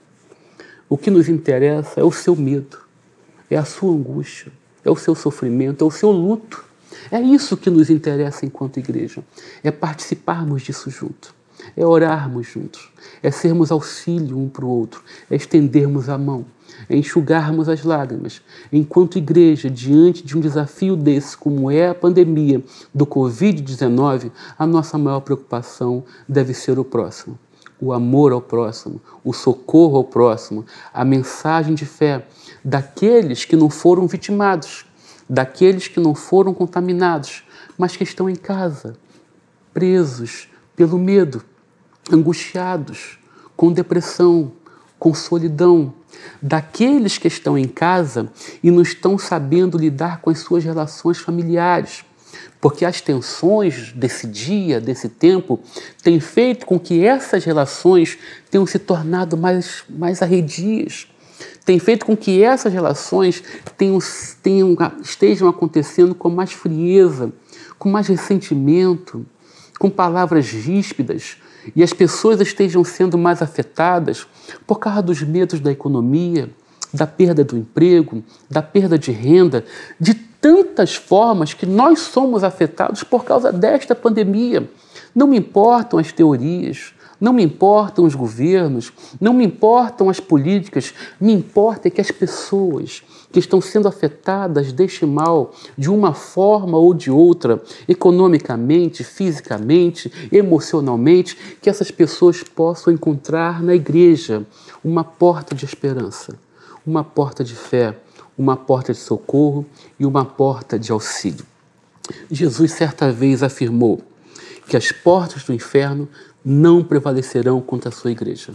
O 0.88 0.98
que 0.98 1.10
nos 1.10 1.28
interessa 1.28 2.00
é 2.00 2.04
o 2.04 2.12
seu 2.12 2.36
medo, 2.36 2.78
é 3.50 3.58
a 3.58 3.66
sua 3.66 3.92
angústia, 3.92 4.52
é 4.86 4.92
o 4.92 4.96
seu 4.96 5.16
sofrimento, 5.16 5.84
é 5.84 5.88
o 5.88 5.92
seu 5.92 6.12
luto. 6.12 6.64
É 7.12 7.20
isso 7.20 7.58
que 7.58 7.70
nos 7.70 7.90
interessa 7.90 8.46
enquanto 8.46 8.78
igreja, 8.78 9.24
é 9.64 9.72
participarmos 9.72 10.62
disso 10.62 10.90
junto 10.90 11.34
é 11.76 11.86
orarmos 11.86 12.48
juntos, 12.48 12.92
é 13.22 13.32
sermos 13.32 13.72
auxílio 13.72 14.38
um 14.38 14.50
para 14.50 14.66
o 14.66 14.70
outro, 14.70 15.04
é 15.30 15.36
estendermos 15.36 16.10
a 16.10 16.18
mão, 16.18 16.46
é 16.90 16.96
enxugarmos 16.96 17.70
as 17.70 17.84
lágrimas. 17.84 18.42
Enquanto 18.72 19.18
igreja, 19.18 19.70
diante 19.70 20.24
de 20.24 20.38
um 20.38 20.42
desafio 20.42 20.96
desse, 20.96 21.38
como 21.38 21.72
é 21.72 21.90
a 21.90 21.96
pandemia 21.96 22.64
do 22.94 23.06
Covid-19, 23.06 24.32
a 24.58 24.68
nossa 24.68 24.98
maior 24.98 25.22
preocupação 25.22 26.04
deve 26.28 26.54
ser 26.54 26.80
o 26.80 26.84
próximo. 26.84 27.38
O 27.80 27.92
amor 27.92 28.32
ao 28.32 28.42
próximo, 28.42 29.02
o 29.24 29.34
socorro 29.34 29.98
ao 29.98 30.04
próximo, 30.04 30.66
a 30.94 31.04
mensagem 31.04 31.76
de 31.76 31.86
fé 31.86 32.26
daqueles 32.64 33.44
que 33.44 33.56
não 33.56 33.70
foram 33.70 34.08
vitimados, 34.08 34.86
daqueles 35.30 35.88
que 35.88 36.00
não 36.00 36.16
foram 36.16 36.54
contaminados, 36.54 37.44
mas 37.78 37.98
que 37.98 38.04
estão 38.04 38.30
em 38.30 38.36
casa, 38.36 38.96
presos 39.74 40.48
pelo 40.76 40.98
medo, 40.98 41.44
angustiados, 42.12 43.18
com 43.56 43.72
depressão, 43.72 44.52
com 45.00 45.14
solidão, 45.14 45.94
daqueles 46.42 47.18
que 47.18 47.28
estão 47.28 47.58
em 47.58 47.68
casa 47.68 48.32
e 48.62 48.72
não 48.72 48.82
estão 48.82 49.18
sabendo 49.18 49.78
lidar 49.78 50.22
com 50.22 50.30
as 50.30 50.40
suas 50.40 50.64
relações 50.64 51.18
familiares. 51.18 52.06
Porque 52.60 52.86
as 52.86 53.02
tensões 53.02 53.92
desse 53.92 54.26
dia, 54.26 54.80
desse 54.80 55.10
tempo, 55.10 55.60
têm 56.02 56.20
feito 56.20 56.66
com 56.66 56.80
que 56.80 57.06
essas 57.06 57.44
relações 57.44 58.18
tenham 58.50 58.66
se 58.66 58.80
tornado 58.80 59.36
mais, 59.36 59.84
mais 59.90 60.22
arredias, 60.22 61.08
tem 61.66 61.80
feito 61.80 62.06
com 62.06 62.16
que 62.16 62.44
essas 62.44 62.74
relações 62.74 63.44
tenham, 63.78 64.00
tenham, 64.42 64.76
estejam 65.02 65.48
acontecendo 65.48 66.14
com 66.14 66.30
mais 66.30 66.52
frieza, 66.52 67.32
com 67.78 67.90
mais 67.90 68.08
ressentimento, 68.08 69.26
com 69.80 69.90
palavras 69.90 70.50
ríspidas, 70.50 71.38
e 71.76 71.84
as 71.84 71.94
pessoas 71.94 72.42
estejam 72.42 72.84
sendo 72.84 73.18
mais 73.18 73.42
afetadas 73.42 74.28
por 74.66 74.80
causa 74.80 75.02
dos 75.02 75.22
medos 75.22 75.60
da 75.60 75.72
economia, 75.72 76.50
da 76.94 77.08
perda 77.08 77.44
do 77.44 77.58
emprego, 77.58 78.24
da 78.50 78.62
perda 78.62 78.98
de 78.98 79.12
renda, 79.12 79.66
de 80.00 80.14
tantas 80.14 80.96
formas 80.96 81.54
que 81.54 81.66
nós 81.66 82.00
somos 82.00 82.44
afetados 82.44 83.04
por 83.04 83.24
causa 83.24 83.52
desta 83.52 83.96
pandemia. 83.96 84.70
Não 85.16 85.28
me 85.28 85.38
importam 85.38 86.00
as 86.00 86.12
teorias, 86.12 86.94
não 87.20 87.32
me 87.32 87.42
importam 87.42 88.04
os 88.04 88.14
governos, 88.14 88.92
não 89.20 89.34
me 89.34 89.46
importam 89.46 90.10
as 90.10 90.20
políticas, 90.20 90.94
me 91.20 91.32
importa 91.32 91.88
é 91.88 91.92
que 91.92 92.02
as 92.02 92.12
pessoas 92.12 93.02
que 93.34 93.40
estão 93.40 93.60
sendo 93.60 93.88
afetadas 93.88 94.72
deste 94.72 95.08
mal 95.08 95.52
de 95.76 95.90
uma 95.90 96.14
forma 96.14 96.78
ou 96.78 96.94
de 96.94 97.10
outra, 97.10 97.62
economicamente, 97.90 99.04
fisicamente, 99.04 100.12
emocionalmente, 100.32 101.58
que 101.60 101.68
essas 101.68 101.90
pessoas 101.90 102.44
possam 102.44 102.94
encontrar 102.94 103.64
na 103.64 103.74
igreja 103.74 104.46
uma 104.86 105.04
porta 105.04 105.56
de 105.56 105.66
esperança, 105.66 106.38
uma 106.86 107.04
porta 107.04 107.44
de 107.44 107.56
fé, 107.56 107.98
uma 108.38 108.56
porta 108.56 108.94
de 108.94 109.00
socorro 109.00 109.66
e 110.00 110.06
uma 110.06 110.24
porta 110.24 110.78
de 110.78 110.92
auxílio. 110.92 111.46
Jesus 112.30 112.74
certa 112.74 113.12
vez 113.12 113.42
afirmou 113.42 114.00
que 114.68 114.78
as 114.78 114.92
portas 114.92 115.44
do 115.44 115.54
inferno 115.54 116.08
não 116.46 116.84
prevalecerão 116.84 117.60
contra 117.62 117.90
a 117.90 117.92
sua 117.92 118.12
igreja. 118.12 118.54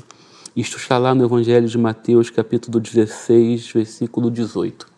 Isto 0.59 0.77
está 0.77 0.99
lá 0.99 1.15
no 1.15 1.25
Evangelho 1.25 1.69
de 1.69 1.79
Mateus, 1.79 2.31
capítulo 2.31 2.81
16, 2.81 3.71
versículo 3.71 4.29
18. 4.29 4.89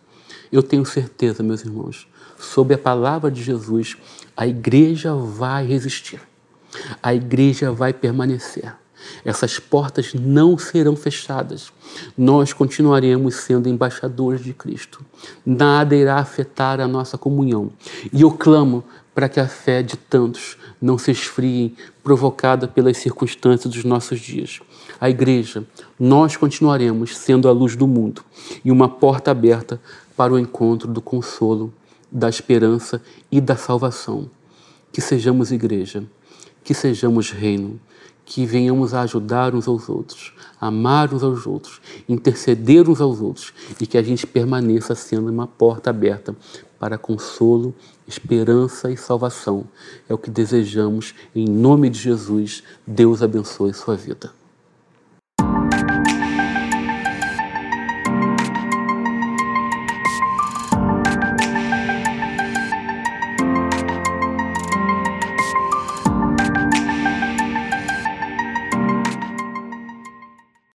Eu 0.51 0.63
tenho 0.63 0.87
certeza, 0.87 1.43
meus 1.43 1.61
irmãos, 1.61 2.09
sob 2.39 2.73
a 2.73 2.79
palavra 2.79 3.31
de 3.31 3.43
Jesus, 3.43 3.95
a 4.35 4.47
igreja 4.47 5.15
vai 5.15 5.67
resistir. 5.67 6.19
A 7.03 7.15
igreja 7.15 7.71
vai 7.71 7.93
permanecer. 7.93 8.75
Essas 9.23 9.59
portas 9.59 10.15
não 10.15 10.57
serão 10.57 10.97
fechadas. 10.97 11.71
Nós 12.17 12.55
continuaremos 12.55 13.35
sendo 13.35 13.69
embaixadores 13.69 14.43
de 14.43 14.55
Cristo. 14.55 15.05
Nada 15.45 15.95
irá 15.95 16.17
afetar 16.17 16.81
a 16.81 16.89
nossa 16.89 17.19
comunhão. 17.19 17.71
E 18.11 18.23
eu 18.23 18.31
clamo 18.31 18.83
para 19.15 19.29
que 19.29 19.41
a 19.41 19.49
fé 19.49 19.83
de 19.83 19.97
tantos 19.97 20.57
não 20.81 20.97
se 20.97 21.11
esfrie, 21.11 21.75
provocada 22.03 22.69
pelas 22.69 22.97
circunstâncias 22.99 23.73
dos 23.73 23.85
nossos 23.85 24.21
dias. 24.21 24.61
A 25.01 25.11
igreja, 25.11 25.65
nós 25.99 26.37
continuaremos 26.37 27.17
sendo 27.17 27.49
a 27.49 27.53
luz 27.53 27.77
do 27.77 27.87
mundo 27.87 28.23
e 28.65 28.71
uma 28.71 28.89
porta 28.89 29.31
aberta 29.31 29.81
para 30.17 30.33
o 30.33 30.39
encontro 30.39 30.89
do 30.89 31.01
consolo, 31.01 31.73
da 32.11 32.29
esperança 32.29 33.01
e 33.31 33.41
da 33.41 33.57
salvação. 33.57 34.31
Que 34.93 35.01
sejamos 35.01 35.53
igreja, 35.53 36.05
que 36.65 36.75
sejamos 36.75 37.31
reino, 37.31 37.81
que 38.25 38.47
venhamos 38.47 38.95
a 38.95 39.03
ajudar 39.03 39.55
uns 39.55 39.67
aos 39.67 39.89
outros, 39.89 40.33
amar 40.61 41.13
uns 41.13 41.23
aos 41.23 41.47
outros, 41.47 41.81
interceder 42.09 42.89
uns 42.89 43.01
aos 43.01 43.21
outros 43.21 43.53
e 43.81 43.87
que 43.87 43.99
a 43.99 44.03
gente 44.03 44.25
permaneça 44.27 44.95
sendo 44.95 45.31
uma 45.31 45.49
porta 45.49 45.91
aberta 45.91 46.37
para 46.81 46.97
consolo, 46.97 47.75
esperança 48.09 48.91
e 48.91 48.97
salvação. 48.97 49.67
É 50.09 50.15
o 50.15 50.19
que 50.19 50.31
desejamos 50.31 51.15
em 51.37 51.47
nome 51.47 51.91
de 51.91 51.99
Jesus. 51.99 52.65
Deus 52.87 53.23
abençoe 53.23 53.75
sua 53.75 53.95
vida. 53.95 54.40